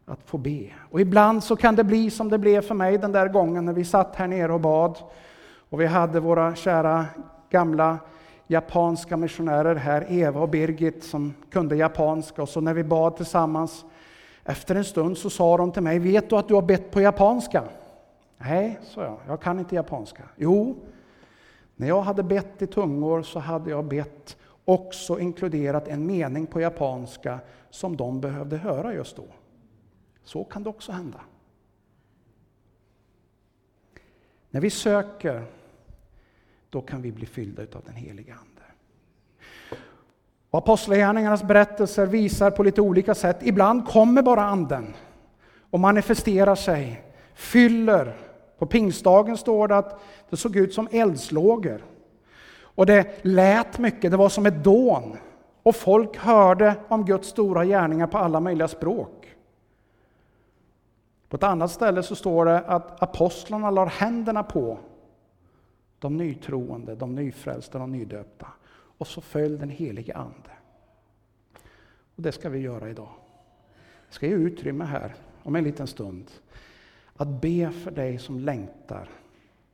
att 0.06 0.22
få 0.24 0.38
be. 0.38 0.66
Och 0.90 1.00
ibland 1.00 1.44
så 1.44 1.56
kan 1.56 1.76
det 1.76 1.84
bli 1.84 2.10
som 2.10 2.28
det 2.28 2.38
blev 2.38 2.60
för 2.60 2.74
mig 2.74 2.98
den 2.98 3.12
där 3.12 3.28
gången 3.28 3.64
när 3.64 3.72
vi 3.72 3.84
satt 3.84 4.16
här 4.16 4.26
nere 4.26 4.52
och 4.52 4.60
bad. 4.60 4.98
Och 5.70 5.80
vi 5.80 5.86
hade 5.86 6.20
våra 6.20 6.54
kära 6.54 7.06
gamla 7.50 7.98
japanska 8.46 9.16
missionärer 9.16 9.74
här, 9.74 10.06
Eva 10.08 10.40
och 10.40 10.48
Birgit, 10.48 11.04
som 11.04 11.34
kunde 11.50 11.76
japanska. 11.76 12.42
Och 12.42 12.48
så 12.48 12.60
när 12.60 12.74
vi 12.74 12.84
bad 12.84 13.16
tillsammans, 13.16 13.84
efter 14.44 14.74
en 14.74 14.84
stund 14.84 15.18
så 15.18 15.30
sa 15.30 15.56
de 15.56 15.72
till 15.72 15.82
mig, 15.82 15.98
vet 15.98 16.30
du 16.30 16.36
att 16.36 16.48
du 16.48 16.54
har 16.54 16.62
bett 16.62 16.90
på 16.90 17.00
japanska? 17.00 17.64
Nej, 18.38 18.78
sa 18.82 19.02
jag, 19.02 19.16
jag 19.26 19.40
kan 19.40 19.58
inte 19.58 19.74
japanska. 19.74 20.22
Jo, 20.36 20.76
när 21.76 21.88
jag 21.88 22.02
hade 22.02 22.22
bett 22.22 22.62
i 22.62 22.66
tungor 22.66 23.22
så 23.22 23.38
hade 23.38 23.70
jag 23.70 23.84
bett 23.84 24.36
också 24.64 25.20
inkluderat 25.20 25.88
en 25.88 26.06
mening 26.06 26.46
på 26.46 26.60
japanska 26.60 27.38
som 27.70 27.96
de 27.96 28.20
behövde 28.20 28.56
höra 28.56 28.94
just 28.94 29.16
då. 29.16 29.24
Så 30.26 30.44
kan 30.44 30.62
det 30.62 30.68
också 30.68 30.92
hända. 30.92 31.20
När 34.50 34.60
vi 34.60 34.70
söker, 34.70 35.44
då 36.70 36.80
kan 36.80 37.02
vi 37.02 37.12
bli 37.12 37.26
fyllda 37.26 37.62
av 37.62 37.82
den 37.84 37.94
heliga 37.94 38.34
Ande. 38.34 38.62
Apostlagärningarnas 40.50 41.42
berättelser 41.42 42.06
visar 42.06 42.50
på 42.50 42.62
lite 42.62 42.80
olika 42.80 43.14
sätt. 43.14 43.38
Ibland 43.42 43.86
kommer 43.86 44.22
bara 44.22 44.44
Anden 44.44 44.94
och 45.70 45.80
manifesterar 45.80 46.54
sig, 46.54 47.02
fyller. 47.34 48.16
På 48.58 48.66
pingstdagen 48.66 49.36
står 49.36 49.68
det 49.68 49.78
att 49.78 50.00
det 50.30 50.36
såg 50.36 50.56
ut 50.56 50.74
som 50.74 50.88
eldslågor. 50.92 51.84
Och 52.58 52.86
det 52.86 53.24
lät 53.24 53.78
mycket, 53.78 54.10
det 54.10 54.16
var 54.16 54.28
som 54.28 54.46
ett 54.46 54.64
dån. 54.64 55.16
Och 55.62 55.76
folk 55.76 56.16
hörde 56.16 56.74
om 56.88 57.04
Guds 57.04 57.28
stora 57.28 57.64
gärningar 57.64 58.06
på 58.06 58.18
alla 58.18 58.40
möjliga 58.40 58.68
språk. 58.68 59.25
På 61.28 61.36
ett 61.36 61.42
annat 61.42 61.70
ställe 61.70 62.02
så 62.02 62.16
står 62.16 62.44
det 62.44 62.60
att 62.60 63.02
apostlarna 63.02 63.70
lade 63.70 63.90
händerna 63.90 64.42
på 64.42 64.78
de 65.98 66.16
nytroende, 66.16 66.94
de 66.94 67.14
nyfrälsta, 67.14 67.78
de 67.78 67.92
nydöpta. 67.92 68.46
Och 68.98 69.06
så 69.06 69.20
föll 69.20 69.58
den 69.58 69.70
helige 69.70 70.16
Ande. 70.16 70.50
Och 72.16 72.22
det 72.22 72.32
ska 72.32 72.48
vi 72.48 72.58
göra 72.58 72.90
idag. 72.90 73.08
Jag 74.06 74.14
ska 74.14 74.26
ge 74.26 74.34
utrymme 74.34 74.84
här 74.84 75.14
om 75.42 75.56
en 75.56 75.64
liten 75.64 75.86
stund 75.86 76.30
att 77.16 77.28
be 77.28 77.70
för 77.70 77.90
dig 77.90 78.18
som 78.18 78.40
längtar 78.40 79.08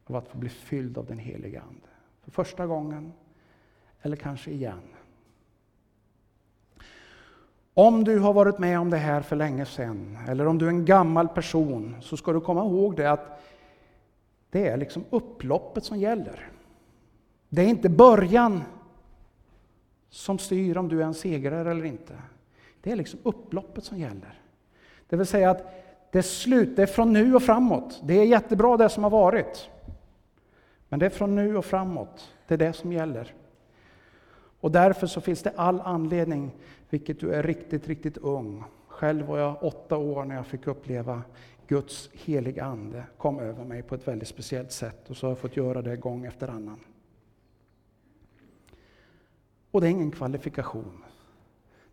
av 0.07 0.17
att 0.17 0.29
få 0.29 0.39
bli 0.39 0.49
fylld 0.49 0.99
av 0.99 1.07
den 1.07 1.19
helige 1.19 1.61
Ande. 1.61 1.89
För 2.23 2.31
första 2.31 2.67
gången, 2.67 3.13
eller 4.03 4.17
kanske 4.17 4.51
igen. 4.51 4.92
Om 7.75 8.05
du 8.05 8.19
har 8.19 8.33
varit 8.33 8.59
med 8.59 8.81
om 8.81 8.91
det 8.91 8.97
här 8.97 9.21
för 9.23 9.37
länge 9.37 9.65
sedan, 9.65 10.19
eller 10.29 10.47
om 10.47 10.59
du 10.59 10.65
är 10.65 10.71
en 10.71 10.85
gammal 10.85 11.29
person, 11.29 11.97
så 12.01 12.17
ska 12.17 12.33
du 12.33 12.41
komma 12.41 12.61
ihåg 12.65 12.97
det 12.97 13.11
att 13.11 13.43
det 14.51 14.69
är 14.69 14.77
liksom 14.77 15.05
upploppet 15.11 15.85
som 15.85 15.99
gäller. 15.99 16.49
Det 17.49 17.63
är 17.63 17.67
inte 17.67 17.89
början 17.89 18.63
som 20.11 20.39
styr 20.39 20.77
om 20.77 20.89
du 20.89 21.01
är 21.03 21.07
en 21.07 21.15
segrare 21.15 21.71
eller 21.71 21.85
inte. 21.85 22.15
Det 22.83 22.93
är 22.93 22.97
liksom 22.97 23.21
upploppet 23.23 23.85
som 23.85 23.99
gäller. 23.99 24.41
Det 25.09 25.17
vill 25.17 25.27
säga 25.27 25.51
att 25.51 25.83
det 26.11 26.19
är 26.19 26.23
slut, 26.23 26.77
det 26.77 26.83
är 26.83 26.87
från 26.87 27.13
nu 27.13 27.35
och 27.35 27.43
framåt. 27.43 28.01
Det 28.05 28.15
är 28.15 28.25
jättebra 28.25 28.77
det 28.77 28.89
som 28.89 29.03
har 29.03 29.11
varit. 29.11 29.71
Men 30.89 30.99
det 30.99 31.07
är 31.07 31.11
från 31.11 31.35
nu 31.35 31.57
och 31.57 31.65
framåt, 31.65 32.33
det 32.47 32.55
är 32.55 32.59
det 32.59 32.73
som 32.73 32.93
gäller. 32.93 33.35
Och 34.63 34.73
därför 34.73 35.07
så 35.07 35.21
finns 35.21 35.43
det 35.43 35.53
all 35.57 35.81
anledning, 35.81 36.51
vilket 36.91 37.21
du 37.21 37.35
är 37.35 37.43
riktigt, 37.43 37.89
riktigt 37.89 38.17
ung. 38.17 38.65
Själv 38.89 39.27
var 39.27 39.39
jag 39.39 39.63
åtta 39.63 39.97
år 39.97 40.25
när 40.25 40.35
jag 40.35 40.47
fick 40.47 40.67
uppleva 40.67 41.23
Guds 41.67 42.11
heliga 42.13 42.65
Ande 42.65 43.05
kom 43.19 43.39
över 43.39 43.65
mig 43.65 43.83
på 43.83 43.95
ett 43.95 44.09
väldigt 44.09 44.29
speciellt 44.29 44.73
sätt 44.73 45.11
och 45.11 45.17
så 45.17 45.27
har 45.27 45.31
jag 45.31 45.39
fått 45.39 45.57
göra 45.57 45.83
det 45.83 45.97
gång 45.97 46.25
efter 46.25 46.49
annan. 46.49 46.81
Och 49.71 49.81
det 49.81 49.87
är 49.87 49.91
ingen 49.91 50.11
kvalifikation, 50.11 51.05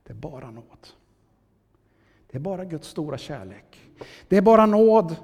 det 0.04 0.14
är 0.14 0.18
bara 0.18 0.52
nåd. 0.52 0.88
Det 2.32 2.38
är 2.38 2.42
bara 2.42 2.66
Guds 2.66 2.88
stora 2.88 3.18
kärlek. 3.18 3.90
Det 4.28 4.38
är 4.38 4.42
bara 4.42 4.66
nåd 4.66 5.16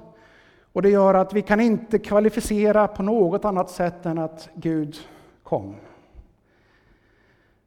och 0.72 0.82
det 0.82 0.90
gör 0.90 1.14
att 1.14 1.32
vi 1.32 1.42
kan 1.42 1.60
inte 1.60 1.98
kvalificera 1.98 2.88
på 2.88 3.02
något 3.02 3.44
annat 3.44 3.70
sätt 3.70 4.06
än 4.06 4.18
att 4.18 4.48
Gud 4.54 4.96
kom. 5.42 5.76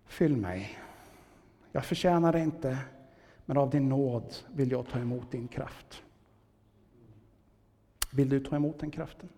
Fyll 0.10 0.38
mig. 0.38 0.80
Jag 1.72 1.86
förtjänar 1.86 2.34
det 2.34 2.40
inte, 2.40 2.78
men 3.46 3.58
av 3.58 3.70
din 3.70 3.90
nåd 3.90 4.36
vill 4.54 4.72
jag 4.72 4.88
ta 4.88 5.00
emot 5.00 5.32
din 5.32 5.48
kraft. 5.48 6.04
Vill 8.12 8.30
du 8.30 8.40
ta 8.40 8.56
emot 8.56 8.80
den 8.80 8.92
kraften? 8.92 9.30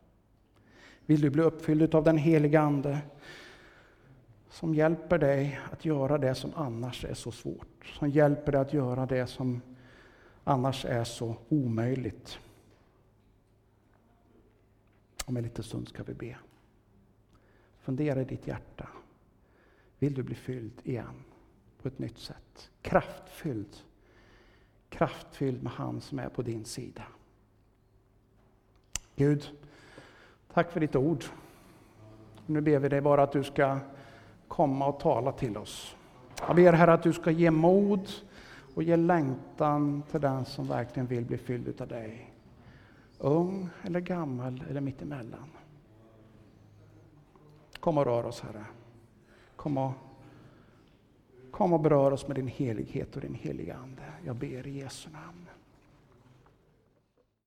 Vill 1.06 1.22
du 1.22 1.30
bli 1.30 1.42
uppfylld 1.42 1.96
av 1.96 2.04
den 2.04 2.18
heliga 2.18 2.62
Ande 2.62 3.00
som 4.50 4.76
hjälper 4.76 5.18
dig 5.18 5.60
att 5.72 5.86
göra 5.86 6.18
det 6.18 6.36
som 6.36 6.52
annars 6.56 7.06
är 7.06 7.14
så 7.14 7.32
svårt, 7.32 7.94
som 8.00 8.10
hjälper 8.10 8.52
dig 8.52 8.62
att 8.62 8.74
göra 8.74 9.06
det 9.06 9.28
som 9.28 9.62
annars 10.44 10.86
är 10.86 11.04
så 11.04 11.36
omöjligt. 11.50 12.40
Om 15.26 15.38
en 15.38 15.44
liten 15.44 15.64
stund 15.64 15.88
ska 15.88 16.04
vi 16.04 16.14
be. 16.14 16.38
Fundera 17.80 18.22
i 18.22 18.26
ditt 18.26 18.48
hjärta. 18.48 18.88
Vill 20.02 20.14
du 20.14 20.24
bli 20.24 20.36
fylld 20.36 20.82
igen 20.84 21.24
på 21.82 21.88
ett 21.88 22.00
nytt 22.00 22.18
sätt? 22.18 22.70
Kraftfylld. 22.82 23.78
Kraftfylld 24.90 25.64
med 25.64 25.72
han 25.72 26.02
som 26.02 26.20
är 26.20 26.30
på 26.30 26.42
din 26.42 26.66
sida. 26.66 27.04
Gud, 29.16 29.50
tack 30.54 30.72
för 30.72 30.80
ditt 30.80 30.96
ord. 30.96 31.24
Nu 32.46 32.62
ber 32.62 32.80
vi 32.80 32.90
dig 32.90 33.02
bara 33.02 33.24
att 33.24 33.32
du 33.32 33.44
ska 33.44 33.80
komma 34.48 34.88
och 34.88 35.00
tala 35.00 35.32
till 35.32 35.58
oss. 35.58 35.96
Jag 36.48 36.56
ber 36.56 36.74
Herre 36.74 36.94
att 36.94 37.04
du 37.04 37.14
ska 37.14 37.32
ge 37.32 37.52
mod 37.52 38.10
och 38.76 38.84
ge 38.84 38.96
längtan 38.96 40.04
till 40.12 40.22
den 40.22 40.46
som 40.46 40.68
verkligen 40.68 41.08
vill 41.08 41.26
bli 41.26 41.38
fylld 41.38 41.82
av 41.82 41.88
dig. 41.88 42.34
Ung 43.18 43.70
eller 43.84 44.00
gammal 44.00 44.64
eller 44.70 44.82
mittemellan. 44.82 45.50
Kom 47.80 47.98
och 47.98 48.06
rör 48.06 48.26
oss 48.26 48.42
Herre. 48.42 48.66
Kom 49.62 49.78
och, 49.78 49.92
kom 51.52 51.74
och 51.74 51.80
berör 51.80 52.12
oss 52.12 52.28
med 52.28 52.38
din 52.38 52.48
helighet 52.48 53.16
och 53.16 53.22
din 53.22 53.34
heliga 53.34 53.76
Ande. 53.76 54.04
Jag 54.26 54.36
ber 54.36 54.68
i 54.68 54.80
Jesu 54.80 55.10
namn. 55.10 55.46